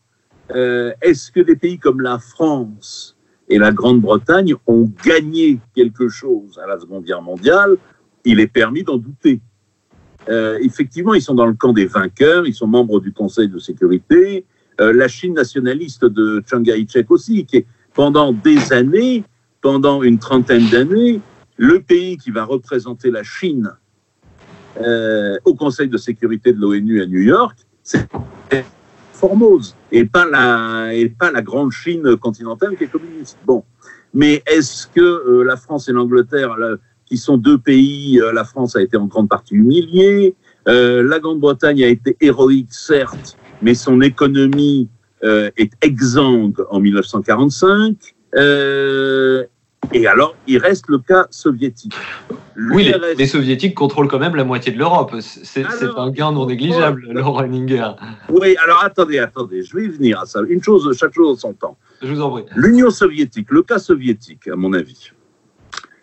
[0.55, 3.17] Euh, Est-ce que des pays comme la France
[3.49, 7.77] et la Grande-Bretagne ont gagné quelque chose à la Seconde Guerre mondiale?
[8.25, 9.41] Il est permis d'en douter.
[10.29, 13.59] Euh, effectivement, ils sont dans le camp des vainqueurs, ils sont membres du Conseil de
[13.59, 14.45] sécurité.
[14.81, 19.25] Euh, la Chine nationaliste de Chiang Kai-shek aussi, qui est pendant des années,
[19.61, 21.21] pendant une trentaine d'années,
[21.57, 23.73] le pays qui va représenter la Chine
[24.81, 28.09] euh, au Conseil de sécurité de l'ONU à New York, c'est
[29.13, 33.39] Formose et pas la grande Chine continentale qui est communiste.
[33.47, 33.65] Bon,
[34.13, 36.55] mais est-ce que euh, la France et l'Angleterre,
[37.07, 40.35] qui sont deux pays, euh, la France a été en grande partie humiliée,
[40.67, 44.89] la Grande-Bretagne a été héroïque certes, mais son économie
[45.23, 48.17] est exsangue en 1945.
[48.37, 49.45] Euh,
[49.93, 51.95] et alors, il reste le cas soviétique.
[52.57, 55.15] Oui, les, soviétiques contrôlent quand même la moitié de l'Europe.
[55.21, 57.91] C'est Alors, un gain non négligeable, Laurent Henninger.
[58.29, 60.41] Oui, alors attendez, attendez, je vais y venir à ça.
[60.49, 61.77] Une chose, chaque chose en son temps.
[62.03, 62.45] Je vous en prie.
[62.55, 65.11] L'Union soviétique, le cas soviétique, à mon avis.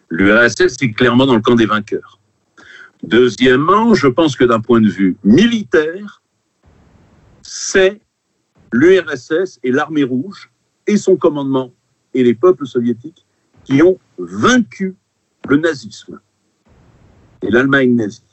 [0.10, 2.20] L'URSS, c'est clairement dans le camp des vainqueurs.
[3.02, 6.22] Deuxièmement, je pense que d'un point de vue militaire,
[7.42, 8.00] c'est
[8.72, 10.50] l'URSS et l'armée rouge
[10.88, 11.74] et son commandement
[12.14, 13.23] et les peuples soviétiques
[13.66, 14.96] qui ont vaincu
[15.48, 16.20] le nazisme
[17.42, 18.24] et l'Allemagne nazie.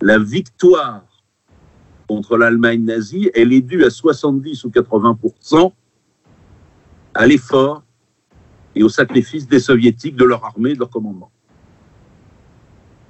[0.00, 1.04] La victoire
[2.08, 5.72] contre l'Allemagne nazie, elle est due à 70 ou 80%
[7.14, 7.82] à l'effort
[8.74, 11.30] et au sacrifice des soviétiques, de leur armée, de leur commandement.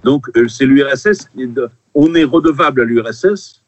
[0.04, 1.28] Donc euh, c'est l'URSS,
[1.94, 3.64] on est redevable à l'URSS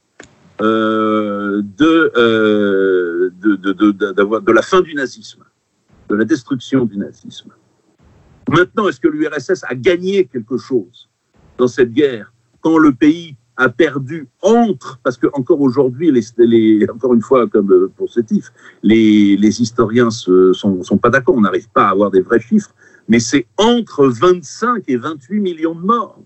[0.60, 3.92] euh, de, euh, de, de, de-
[4.40, 5.44] de la fin du nazisme,
[6.08, 7.50] de la destruction du nazisme.
[8.48, 11.08] Maintenant, est-ce que l'URSS a gagné quelque chose
[11.58, 17.12] dans cette guerre quand le pays a perdu entre, parce que encore aujourd'hui, les, encore
[17.12, 18.52] une fois, comme euh, pour Sétif,
[18.82, 22.72] les, les historiens ne sont, pas d'accord, on n'arrive pas à avoir des vrais chiffres,
[23.08, 26.20] mais c'est entre 25 et 28 millions de morts.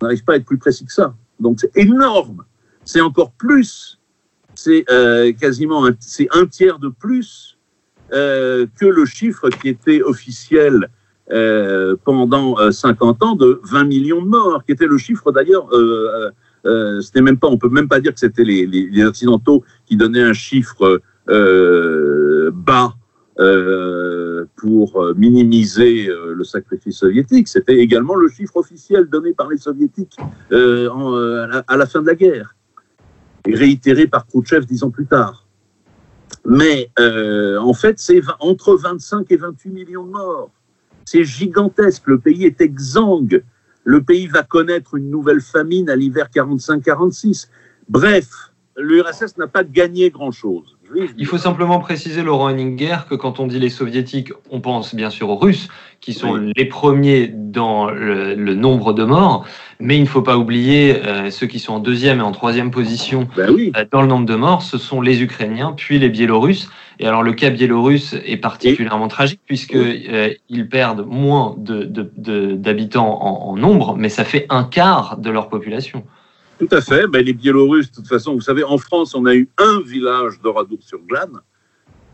[0.00, 1.14] On n'arrive pas à être plus précis que ça.
[1.38, 2.44] Donc c'est énorme.
[2.84, 4.00] C'est encore plus.
[4.54, 7.53] C'est euh, quasiment un tiers de plus
[8.14, 10.88] euh, que le chiffre qui était officiel
[11.30, 15.68] euh, pendant euh, 50 ans de 20 millions de morts, qui était le chiffre d'ailleurs.
[15.72, 16.30] Euh,
[16.66, 20.32] euh, même pas, on peut même pas dire que c'était les, occidentaux qui donnaient un
[20.32, 22.94] chiffre euh, bas
[23.38, 27.48] euh, pour euh, minimiser euh, le sacrifice soviétique.
[27.48, 30.16] C'était également le chiffre officiel donné par les soviétiques
[30.52, 32.54] euh, euh, à, la, fin de la guerre,
[33.46, 35.43] réitéré par Khrouchtchev dix ans plus tard.
[36.46, 40.50] Mais euh, en fait, c'est entre 25 et 28 millions de morts.
[41.04, 42.02] C'est gigantesque.
[42.06, 43.42] Le pays est exsangue.
[43.84, 47.48] Le pays va connaître une nouvelle famine à l'hiver 45-46.
[47.88, 48.28] Bref,
[48.76, 50.76] l'URSS n'a pas gagné grand-chose.
[51.16, 55.10] Il faut simplement préciser, Laurent Henninger, que quand on dit les soviétiques, on pense bien
[55.10, 55.68] sûr aux Russes,
[56.00, 56.52] qui sont Oui.
[56.56, 59.44] les premiers dans le, le nombre de morts,
[59.80, 62.70] mais il ne faut pas oublier euh, ceux qui sont en deuxième et en troisième
[62.70, 63.72] position Ben oui.
[63.76, 66.68] euh, dans le nombre de morts, ce sont les Ukrainiens, puis les Biélorusses.
[67.00, 72.12] Et alors le cas biélorusse est particulièrement tragique puisque euh, ils perdent moins de- de-
[72.16, 76.04] de- d'habitants en, en nombre, mais ça fait un quart de leur population.
[76.58, 77.06] Tout à fait.
[77.06, 80.40] Ben, les Biélorusses, de toute façon, vous savez, en France, on a eu un village
[80.40, 81.40] d'Oradour-sur-Glane,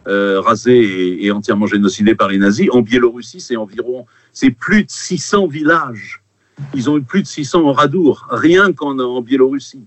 [0.09, 2.69] euh, rasé et, entièrement génocidé par les nazis.
[2.73, 6.23] En Biélorussie, c'est environ, c'est plus de 600 villages.
[6.75, 9.85] Ils ont eu plus de 600 Oradour, rien qu'en en Biélorussie.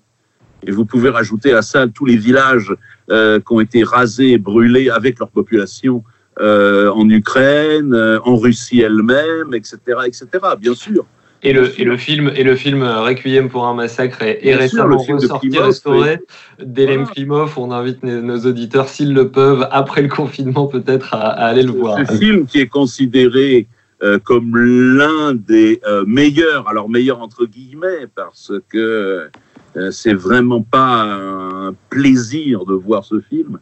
[0.66, 2.74] Et vous pouvez rajouter à ça tous les villages
[3.10, 6.04] euh, qui ont été rasés, brûlés avec leur population
[6.40, 7.94] euh, en Ukraine,
[8.24, 10.28] en Russie elle-même, etc., etc.
[10.60, 11.06] Bien sûr.
[11.46, 15.06] Et le, et le film et le film Requiem pour un massacre est, sûr, récemment
[15.06, 16.20] de ressorti, restauré
[16.60, 17.12] d'Hélène Voilà.
[17.12, 17.54] Klimov.
[17.58, 21.64] On invite nos, nos auditeurs, s'ils le peuvent, après le confinement, peut-être à, à aller
[21.64, 22.00] le voir.
[22.08, 23.68] Ce film qui est considéré
[24.04, 29.30] euh, comme l'un des euh, meilleurs, alors meilleur entre guillemets, parce que
[29.78, 33.60] euh, c'est vraiment pas un plaisir de voir ce film.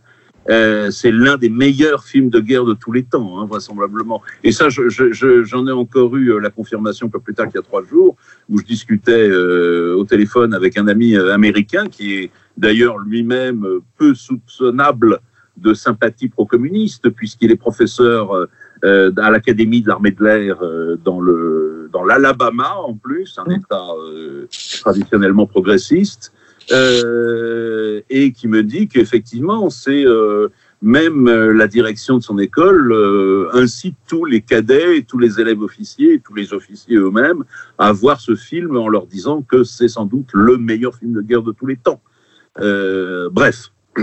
[0.50, 4.22] Euh, c'est l'un des meilleurs films de guerre de tous les temps, hein, vraisemblablement.
[4.44, 7.46] Et ça, je- je- je- j'en ai encore eu euh, la confirmation pas plus tard
[7.48, 8.16] qu'il y a trois jours,
[8.50, 13.68] où je discutais euh, au téléphone avec un ami américain qui est d'ailleurs lui-même
[13.98, 15.20] peu soupçonnable
[15.58, 18.48] de sympathie pro-communiste, puisqu'il est professeur
[18.84, 20.58] euh, à l'Académie de l'armée de l'air
[21.06, 24.48] dans le dans l'Alabama en plus, un État euh,
[24.82, 26.32] traditionnellement progressiste,
[26.72, 30.50] euh, et qui me dit qu'effectivement c'est euh,
[30.82, 32.94] même euh, la direction de son école
[33.54, 37.44] incite tous les cadets, et tous les élèves officiers, tous les officiers eux-mêmes
[37.78, 41.22] à voir ce film en leur disant que c'est sans doute le meilleur film de
[41.22, 42.02] guerre de tous les temps.
[42.58, 43.72] Bref.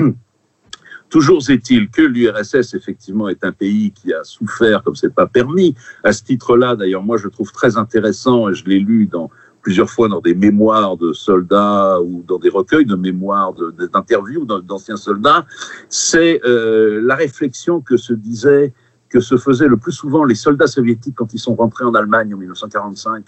[1.10, 5.74] Toujours est-il que l'URSS, effectivement, est un pays qui a souffert comme c'est pas permis.
[6.04, 9.30] À ce titre-là, d'ailleurs, moi, je trouve très intéressant, et je l'ai lu dans,
[9.68, 13.52] plusieurs fois dans des mémoires de soldats ou dans des recueils de mémoires
[13.92, 15.44] d'interviews d'anciens soldats,
[15.90, 18.72] c'est euh, la réflexion que se disait,
[19.10, 22.32] que se faisaient le plus souvent les soldats soviétiques quand ils sont rentrés en Allemagne
[22.32, 23.26] en 1945,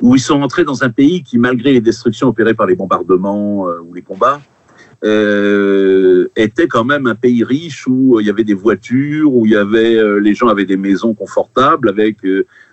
[0.00, 3.68] où ils sont rentrés dans un pays qui, malgré les destructions opérées par les bombardements
[3.68, 4.40] euh, ou les combats,
[5.02, 9.46] euh, était quand même un pays riche où euh, il y avait des voitures, où
[9.46, 12.18] il y avait euh, les gens avaient des maisons confortables avec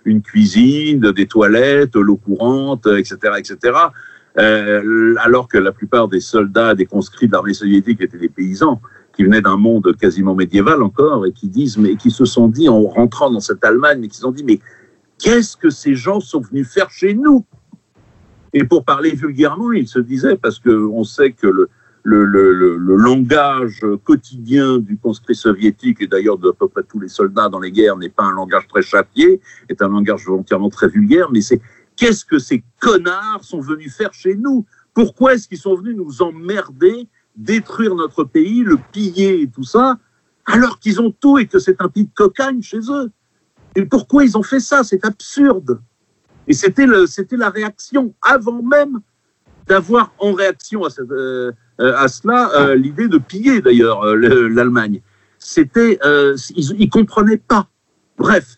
[0.04, 3.78] une cuisine, des toilettes, l'eau courante, etc., etc.
[4.36, 8.80] Alors que la plupart des soldats, des conscrits de l'armée soviétique étaient des paysans
[9.16, 12.68] qui venaient d'un monde quasiment médiéval encore et qui disent, mais qui se sont dit
[12.68, 14.60] en rentrant dans cette Allemagne, mais qui se dit, mais
[15.18, 17.44] qu'est-ce que ces gens sont venus faire chez nous?
[18.52, 21.68] Et pour parler vulgairement, ils se disaient, parce que on sait que le,
[22.02, 27.48] le, langage quotidien du conscrit soviétique, et d'ailleurs de à peu près tous les soldats
[27.48, 31.30] dans les guerres, n'est pas un langage très châtié, est un langage volontairement très vulgaire,
[31.30, 31.60] mais c'est
[31.96, 34.66] qu'est-ce que ces connards sont venus faire chez nous?
[34.94, 39.98] Pourquoi est-ce qu'ils sont venus nous emmerder, détruire notre pays, le piller et tout ça,
[40.46, 43.10] alors qu'ils ont tout et que c'est un pays de cocagne chez eux?
[43.76, 44.82] Et pourquoi ils ont fait ça?
[44.82, 45.80] C'est absurde.
[46.46, 49.00] Et c'était la réaction avant même
[49.66, 54.48] d'avoir en réaction à, cette, euh, à cela euh, l'idée de piller d'ailleurs euh, le-
[54.48, 55.00] l'Allemagne.
[55.38, 57.68] C'était, euh, ils, ils comprenaient pas.
[58.16, 58.56] Bref,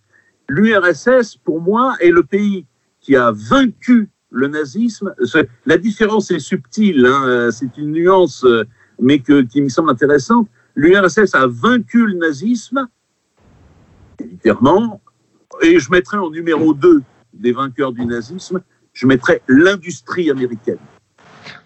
[0.48, 2.66] l'URSS pour moi est le pays
[3.00, 5.14] qui a vaincu le nazisme.
[5.66, 8.64] La différence est subtile, hein, euh, c'est une nuance, euh,
[9.00, 10.48] mais qui me semble intéressante.
[10.74, 12.86] L'URSS a vaincu le nazisme,
[14.20, 15.00] littéralement,
[15.62, 17.02] et je mettrais en numéro 2
[17.34, 18.60] des vainqueurs du nazisme,
[18.92, 20.78] je mettrais l'industrie américaine.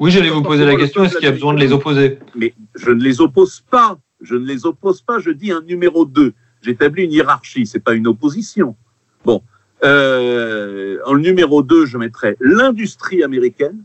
[0.00, 2.18] Oui, j'allais vous poser la question, est-ce qu'il y a besoin de les opposer?
[2.34, 3.98] Mais je ne les oppose pas.
[4.20, 5.18] Je ne les oppose pas.
[5.18, 6.32] Je dis un numéro 2.
[6.62, 7.66] J'établis une hiérarchie.
[7.66, 8.76] C'est pas une opposition.
[9.24, 9.42] Bon.
[9.84, 13.84] Euh, en numéro 2, je mettrais l'industrie américaine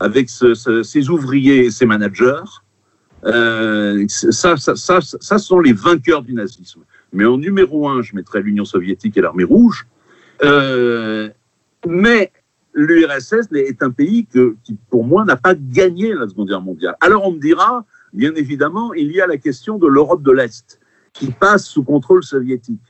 [0.00, 2.42] avec ce- ce- ses ouvriers et ses managers.
[3.26, 6.80] Euh, ça, ça, ça, ça sont les vainqueurs du nazisme.
[7.12, 9.86] Mais en numéro 1, je mettrais l'Union soviétique et l'armée rouge.
[10.42, 11.28] Euh,
[11.86, 12.32] mais
[12.74, 16.96] l'URSS est un pays que, qui, pour moi, n'a pas gagné la Seconde Guerre mondiale.
[17.00, 20.80] Alors on me dira, bien évidemment, il y a la question de l'Europe de l'Est,
[21.12, 22.80] qui passe sous contrôle soviétique.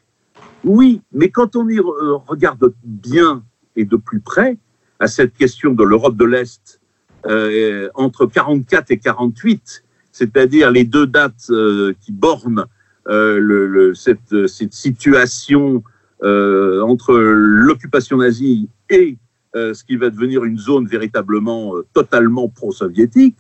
[0.65, 3.45] Oui, mais quand on y euh, regarde bien
[3.77, 4.57] et de plus près
[4.99, 6.81] à cette question de l'Europe de l'Est,
[7.27, 12.67] euh, entre 44 et 48, c'est-à-dire les deux dates euh, qui bornent
[13.95, 15.83] cette, situation
[16.23, 19.19] entre l'occupation nazie et
[19.55, 23.37] ce qui va devenir une zone véritablement euh, totalement pro-soviétique.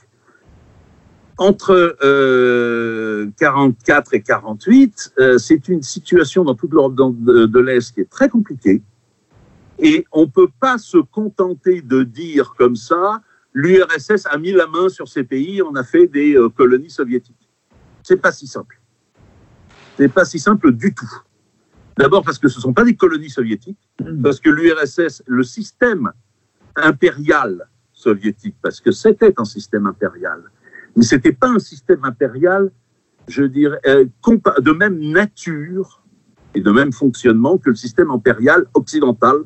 [1.37, 7.93] Entre euh, 44 et 48, euh, c'est une situation dans toute l'Europe de, de l'Est
[7.93, 8.83] qui est très compliquée.
[9.81, 13.21] Et on ne peut pas se contenter de dire comme ça,
[13.53, 17.49] l'URSS a mis la main sur ces pays, on a fait des euh, colonies soviétiques.
[18.05, 18.81] C'est pas si simple.
[19.97, 21.11] C'est pas si simple du tout.
[21.97, 23.79] D'abord parce que ce ne sont pas des colonies soviétiques,
[24.23, 26.13] parce que l'URSS, le système
[26.77, 30.41] impérial soviétique, parce que c'était un système impérial,
[30.97, 32.71] mais c'était pas un système impérial,
[33.29, 34.05] je dirais, euh,
[34.61, 36.03] de même nature
[36.55, 39.37] et de même fonctionnement que le système impérial occidental,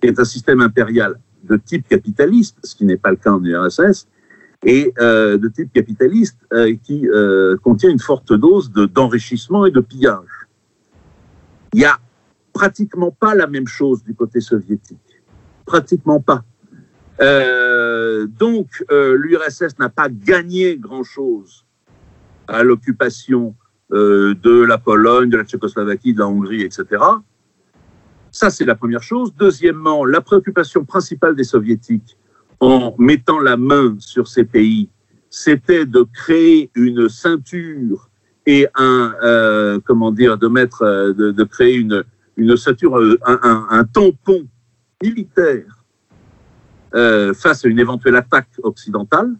[0.00, 3.44] qui est un système impérial de type capitaliste, ce qui n'est pas le cas en
[3.44, 4.06] URSS,
[4.64, 9.70] et euh, de type capitaliste euh, qui euh, contient une forte dose de- d'enrichissement et
[9.70, 10.26] de pillage.
[11.76, 12.00] Il y a
[12.54, 14.96] pratiquement pas la même chose du côté soviétique.
[15.66, 16.42] pratiquement pas.
[17.20, 21.66] Euh, donc, euh, l'URSS n'a pas gagné grand-chose
[22.48, 23.54] à l'occupation
[23.92, 26.86] euh, de la Pologne, de la Tchécoslovaquie, de la Hongrie, etc.
[28.30, 29.34] Ça, c'est la première chose.
[29.36, 32.16] Deuxièmement, la préoccupation principale des soviétiques
[32.60, 34.88] en mettant la main sur ces pays,
[35.28, 38.08] c'était de créer une ceinture
[38.46, 42.04] et un, euh, comment dire, de mettre, euh, de, créer une,
[42.36, 44.46] une ceinture, euh, un, tampon
[45.02, 45.64] militaire
[46.94, 49.32] euh, face à une éventuelle attaque occidentale,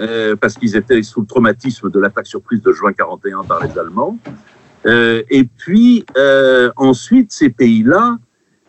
[0.00, 3.78] euh, parce qu'ils étaient sous le traumatisme de l'attaque surprise de juin 41 par les
[3.78, 4.18] Allemands.
[4.86, 8.18] Euh, et puis euh, ensuite, ces pays-là,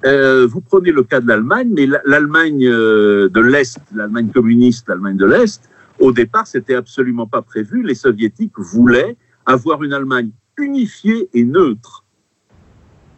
[0.04, 5.26] vous prenez le cas de l'Allemagne, mais la- l'Allemagne de l'Est, l'Allemagne communiste, l'Allemagne de
[5.28, 5.70] l'Est,
[6.00, 7.84] au départ, c'était absolument pas prévu.
[7.84, 9.16] Les soviétiques voulaient
[9.46, 12.04] avoir une Allemagne unifiée et neutre.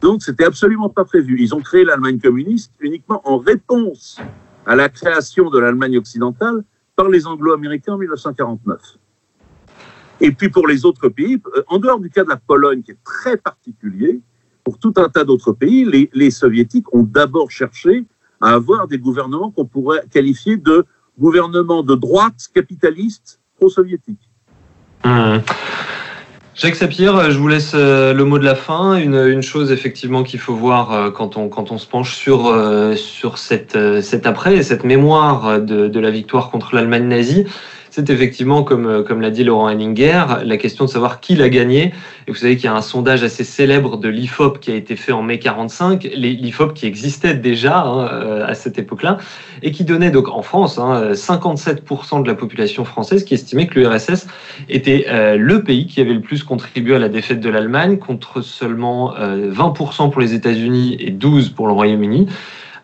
[0.02, 1.38] Donc, c'était absolument pas prévu.
[1.40, 4.20] Ils ont créé l'Allemagne communiste uniquement en réponse
[4.66, 6.64] à la création de l'Allemagne occidentale
[6.96, 8.80] par les Anglo-Américains en 1949.
[10.22, 12.92] Et puis pour les autres pays, euh, en dehors du cas de la Pologne, qui
[12.92, 14.22] est très particulier,
[14.64, 18.06] pour tout un tas d'autres pays, les, soviétiques ont d'abord cherché
[18.40, 20.86] à avoir des gouvernements qu'on pourrait qualifier de
[21.20, 24.30] gouvernements de droite capitalistes pro-soviétiques.
[25.04, 25.42] Hum.
[26.56, 28.96] Jacques Sapir, je vous laisse euh, le mot de la fin.
[28.96, 32.96] Une, chose effectivement qu'il faut voir euh, quand on, quand on se penche sur, euh,
[32.96, 37.48] sur cette, euh, cet après, cette mémoire de, de la victoire contre l'Allemagne nazie,
[37.96, 41.50] c'est effectivement, comme, euh, comme l'a dit Laurent Henninger, la question de savoir qui l'a
[41.50, 41.94] gagné.
[42.26, 44.96] Et vous savez qu'il y a un sondage assez célèbre de l'IFOP qui a été
[44.96, 49.20] fait en mai 45, les- l'IFOP qui existait déjà hein, euh, à cette époque-là,
[49.62, 53.80] et qui donnait donc en France hein, 57% de la population française qui estimait que
[53.80, 54.26] l'URSS
[54.70, 58.42] était euh, le pays qui avait le plus contribué à la défaite de l'Allemagne, contre
[58.42, 62.26] seulement euh, 20% pour les États-Unis et 12% pour le Royaume-Uni.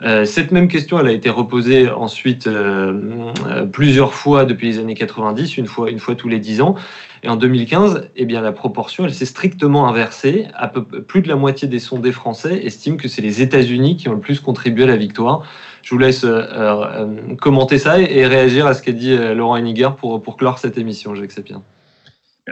[0.02, 4.80] Euh, cette même question, elle a été reposée ensuite euh, euh, plusieurs fois depuis les
[4.80, 6.76] années 90, une fois, une fois tous les 10 ans.
[7.22, 10.48] Et en 2015, eh bien, la proportion, elle s'est strictement inversée.
[10.56, 14.08] À peu, plus de la moitié des sondés français estiment que c'est les États-Unis qui
[14.08, 15.44] ont le plus contribué à la victoire.
[15.82, 20.22] Je vous laisse euh, commenter ça et, réagir à ce qu'a dit Laurent Henniger pour,
[20.22, 21.62] pour clore cette émission, Jacques Sapien.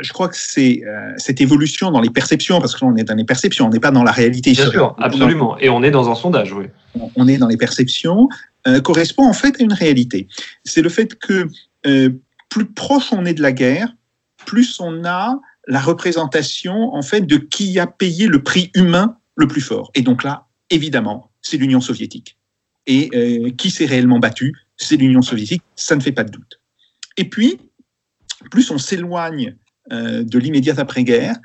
[0.02, 3.24] Je crois que c'est euh, cette évolution dans les perceptions, parce qu'on est dans les
[3.24, 5.58] perceptions, on n'est pas dans la réalité Bien sûr, absolument.
[5.60, 6.66] Et on est dans un sondage, oui.
[7.16, 8.28] on est dans les perceptions,
[8.68, 10.28] euh, correspond en fait à une réalité.
[10.64, 11.48] C'est le fait que
[11.86, 12.10] euh,
[12.50, 13.90] plus proche on est de la guerre,
[14.46, 19.48] plus on a la représentation en fait de qui a payé le prix humain le
[19.48, 19.92] plus fort.
[19.96, 22.38] Et donc là, évidemment, c'est l'Union soviétique.
[22.90, 23.12] Et
[23.58, 26.62] qui s'est réellement battu, c'est l'Union soviétique, ça ne fait pas de doute.
[27.18, 27.60] Et puis,
[28.50, 29.58] plus on s'éloigne
[29.92, 31.38] de l'immédiate après-guerre,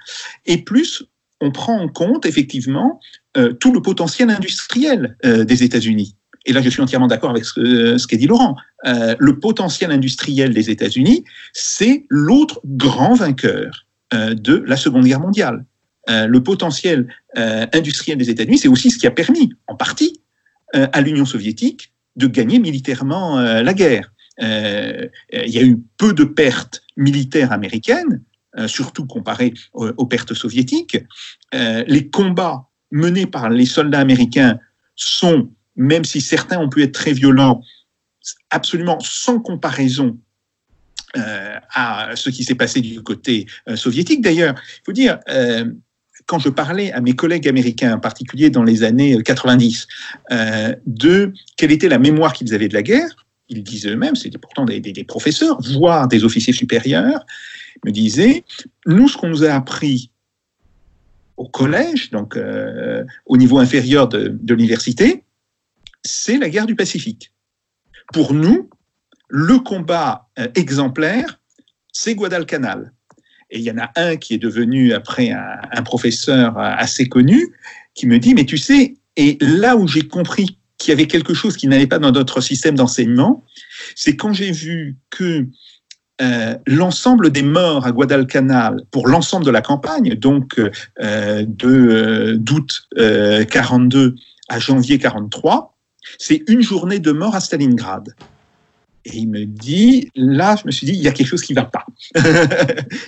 [0.47, 1.05] et plus
[1.43, 3.01] on prend en compte effectivement
[3.37, 6.17] euh, tout le potentiel industriel euh, des États-Unis.
[6.47, 8.57] Et là, je suis entièrement d'accord avec ce, qu'a dit Laurent.
[8.87, 15.21] Euh, le potentiel industriel des États-Unis, c'est l'autre grand vainqueur euh, de la Seconde Guerre
[15.21, 15.65] mondiale.
[16.11, 20.21] Euh, le potentiel euh, industriel des États-Unis, c'est aussi ce qui a permis, en partie,
[20.75, 24.13] euh, à l'Union soviétique de gagner militairement euh, la guerre.
[24.43, 28.32] Euh, il y a eu peu de pertes militaires américaines, euh,
[28.67, 30.99] surtout comparées aux, pertes soviétiques.
[31.55, 34.59] Euh, les combats menés par les soldats américains
[34.95, 37.63] sont, même si certains ont pu être très violents,
[38.51, 40.19] absolument sans comparaison
[41.17, 44.23] euh, à ce qui s'est passé du côté euh, soviétique.
[44.23, 45.65] D'ailleurs, il faut dire, euh,
[46.27, 49.89] quand je parlais à mes collègues américains, en particulier dans les années 90,
[50.31, 54.39] euh, de quelle était la mémoire qu'ils avaient de la guerre, ils disaient eux-mêmes, c'était
[54.39, 57.27] pourtant des professeurs, voire des officiers supérieurs,
[57.85, 58.45] me disaient,
[58.87, 60.11] nous, ce qu'on nous a appris
[61.37, 65.25] au collège, donc euh, au niveau inférieur de, l'université,
[66.05, 67.33] c'est la guerre du Pacifique.
[68.13, 68.69] Pour nous,
[69.29, 71.41] le combat euh, exemplaire,
[71.93, 72.93] c'est Guadalcanal.
[73.51, 77.09] Et il y en a un qui est devenu après un, un professeur euh, assez
[77.09, 77.55] connu,
[77.95, 81.35] qui me dit, mais tu sais, et là où j'ai compris qu'il y avait quelque
[81.35, 83.45] chose qui n'allait pas dans notre système d'enseignement,
[83.95, 85.47] c'est quand j'ai vu que
[86.23, 92.37] euh, l'ensemble des morts à Guadalcanal pour l'ensemble de la campagne, donc euh, de euh,
[92.37, 94.15] d'août euh, 42
[94.49, 95.77] à janvier 43,
[96.19, 98.15] c'est une journée de mort à Stalingrad.
[99.05, 101.55] Et il me dit, là, je me suis dit, il y a quelque chose qui
[101.55, 101.85] ne va pas.
[102.15, 102.23] il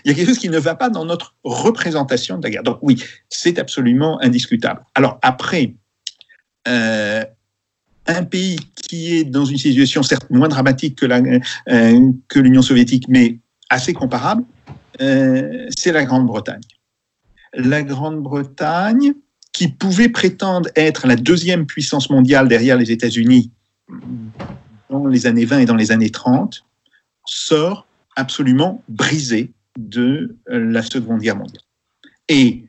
[0.07, 2.63] y a quelque chose qui ne va pas dans notre représentation de la guerre.
[2.65, 4.83] Donc oui, c'est absolument indiscutable.
[4.97, 5.75] Alors après,
[8.07, 13.39] un pays qui est dans une situation certes moins dramatique que euh, l'Union soviétique, mais
[13.71, 14.45] assez comparable,
[15.01, 16.63] euh, c'est la Grande-Bretagne.
[17.55, 19.15] La Grande-Bretagne
[19.53, 23.53] qui pouvait prétendre être la deuxième puissance mondiale derrière les États-Unis
[24.91, 26.65] dans les années 20 et dans les années 30,
[27.25, 27.87] sort
[28.17, 31.63] absolument brisé de euh, la Seconde Guerre mondiale.
[32.29, 32.65] Et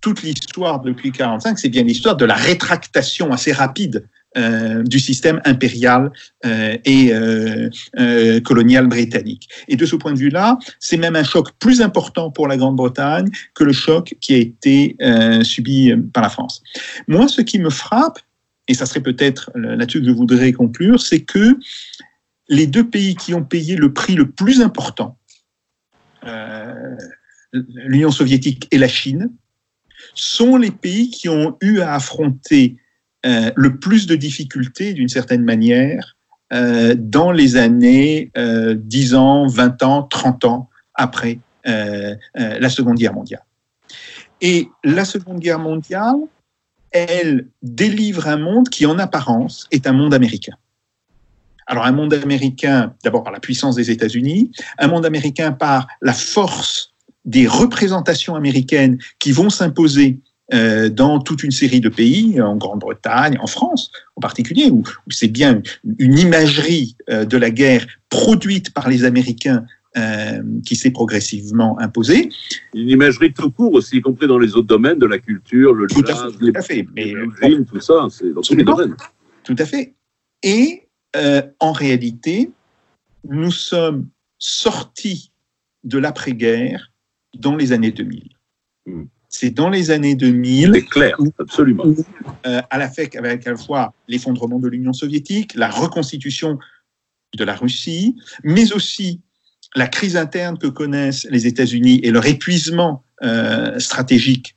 [0.00, 4.06] toute l'histoire depuis 1945, c'est bien l'histoire de la rétractation assez rapide
[4.36, 6.10] euh, du système impérial
[6.44, 7.70] euh, et euh,
[8.40, 9.48] colonial britannique.
[9.68, 13.28] Et de ce point de vue-là, c'est même un choc plus important pour la Grande-Bretagne
[13.54, 14.96] que le choc qui a été
[15.44, 16.62] subi par la France.
[17.06, 18.18] Moi, ce qui me frappe,
[18.66, 21.56] et ça serait peut-être là-dessus que je voudrais conclure, c'est que
[22.48, 25.16] les deux pays qui ont payé le prix le plus important,
[27.52, 29.30] l'Union soviétique et la Chine,
[30.14, 32.78] sont les pays qui ont eu à affronter
[33.24, 36.16] euh, le plus de difficultés, d'une certaine manière,
[36.52, 42.68] euh, dans les années euh, 10 ans, 20 ans, 30 ans après euh, euh, la
[42.68, 43.44] Seconde Guerre mondiale.
[44.40, 46.16] Et la Seconde Guerre mondiale,
[46.90, 50.54] elle délivre un monde qui, en apparence, est un monde américain.
[51.66, 56.12] Alors un monde américain, d'abord par la puissance des États-Unis, un monde américain par la
[56.12, 56.92] force
[57.24, 60.20] des représentations américaines qui vont s'imposer
[60.52, 65.10] euh, dans toute une série de pays, en Grande-Bretagne, en France en particulier, où, où
[65.10, 65.62] c'est bien
[65.98, 69.64] une imagerie euh, de la guerre produite par les Américains
[69.96, 72.28] euh, qui s'est progressivement imposée.
[72.74, 75.86] Une imagerie tout court aussi, y compris dans les autres domaines de la culture, le
[75.86, 76.86] Tout à jazz, fait, tout fait.
[76.96, 78.96] Mais, les films, tout ça, c'est dans tous les domaines.
[79.44, 79.94] Tout à fait.
[80.42, 82.50] Et euh, en réalité,
[83.28, 85.30] nous sommes sortis
[85.84, 86.90] de l'après-guerre
[87.38, 88.30] dans les années 2000.
[88.86, 89.04] Hmm.
[89.36, 91.82] C'est dans les années 2000 C'est clair, absolument.
[92.46, 96.56] euh, à la FEC avec à la fois l'effondrement de l'Union soviétique, la reconstitution
[97.36, 98.14] de la Russie,
[98.44, 99.22] mais aussi
[99.74, 104.56] la crise interne que connaissent les États-Unis et leur épuisement euh, stratégique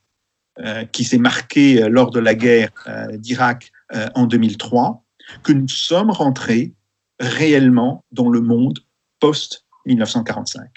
[0.60, 2.70] euh, qui s'est marqué lors de la guerre
[3.14, 3.72] d'Irak
[4.14, 5.04] en 2003,
[5.42, 6.76] que nous sommes rentrés
[7.20, 8.78] réellement dans le monde
[9.22, 10.68] post-1945.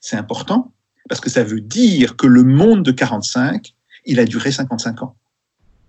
[0.00, 0.72] C'est important
[1.08, 3.74] parce que ça veut dire que le monde de 45,
[4.06, 5.14] il a duré 55 ans.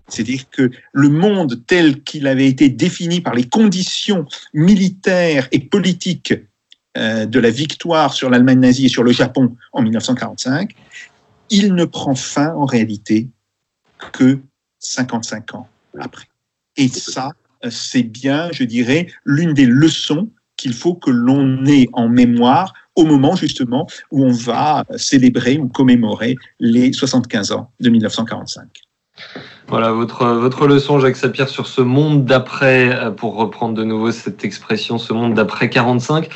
[0.08, 6.34] C'est-à-dire que le monde tel qu'il avait été défini par les conditions militaires et politiques
[6.96, 10.74] euh, de la victoire sur l'Allemagne nazie et sur le Japon en 1945,
[11.50, 13.28] il ne prend fin en réalité
[14.12, 14.40] que
[14.80, 15.68] 55 ans
[15.98, 16.26] après.
[16.76, 17.30] Et ça,
[17.68, 23.06] c'est bien, je dirais, l'une des leçons qu'il faut que l'on ait en mémoire au
[23.06, 28.68] moment justement où on va célébrer ou commémorer les 75 ans de 1945.
[29.70, 34.44] Voilà votre, leçon, Jacques Sapir, sur ce monde d'après, euh, pour reprendre de nouveau cette
[34.44, 36.28] expression, ce monde d'après 45.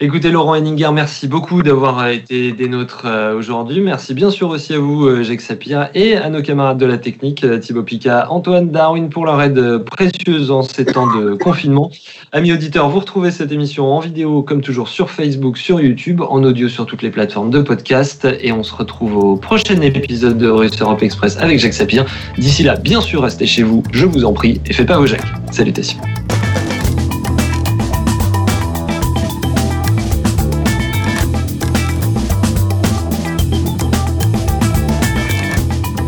[0.00, 3.80] Écoutez, Laurent Henninger, merci beaucoup d'avoir été des nôtres euh, aujourd'hui.
[3.80, 6.98] Merci bien sûr aussi à vous, euh, Jacques Sapir, et à nos camarades de la
[6.98, 11.90] technique, Thibaut Picard, Antoine Darwin, pour leur aide précieuse en ces temps de confinement.
[12.32, 16.44] Amis auditeurs, vous retrouvez cette émission en vidéo, comme toujours, sur Facebook, sur YouTube, en
[16.44, 20.48] audio sur toutes les plateformes de podcast, et on se retrouve au prochain épisode de
[20.48, 22.04] Russe Europe Express avec Jacques Sapir.
[22.36, 25.06] D'ici là, bien sûr, restez chez vous, je vous en prie, et faites pas vos
[25.06, 25.26] Jacques.
[25.50, 26.00] Salutations.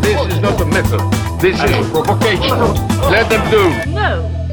[0.03, 1.01] This is not a method.
[1.41, 2.59] This is provocation.
[3.11, 3.91] Let them do.
[3.91, 4.44] No, no, no.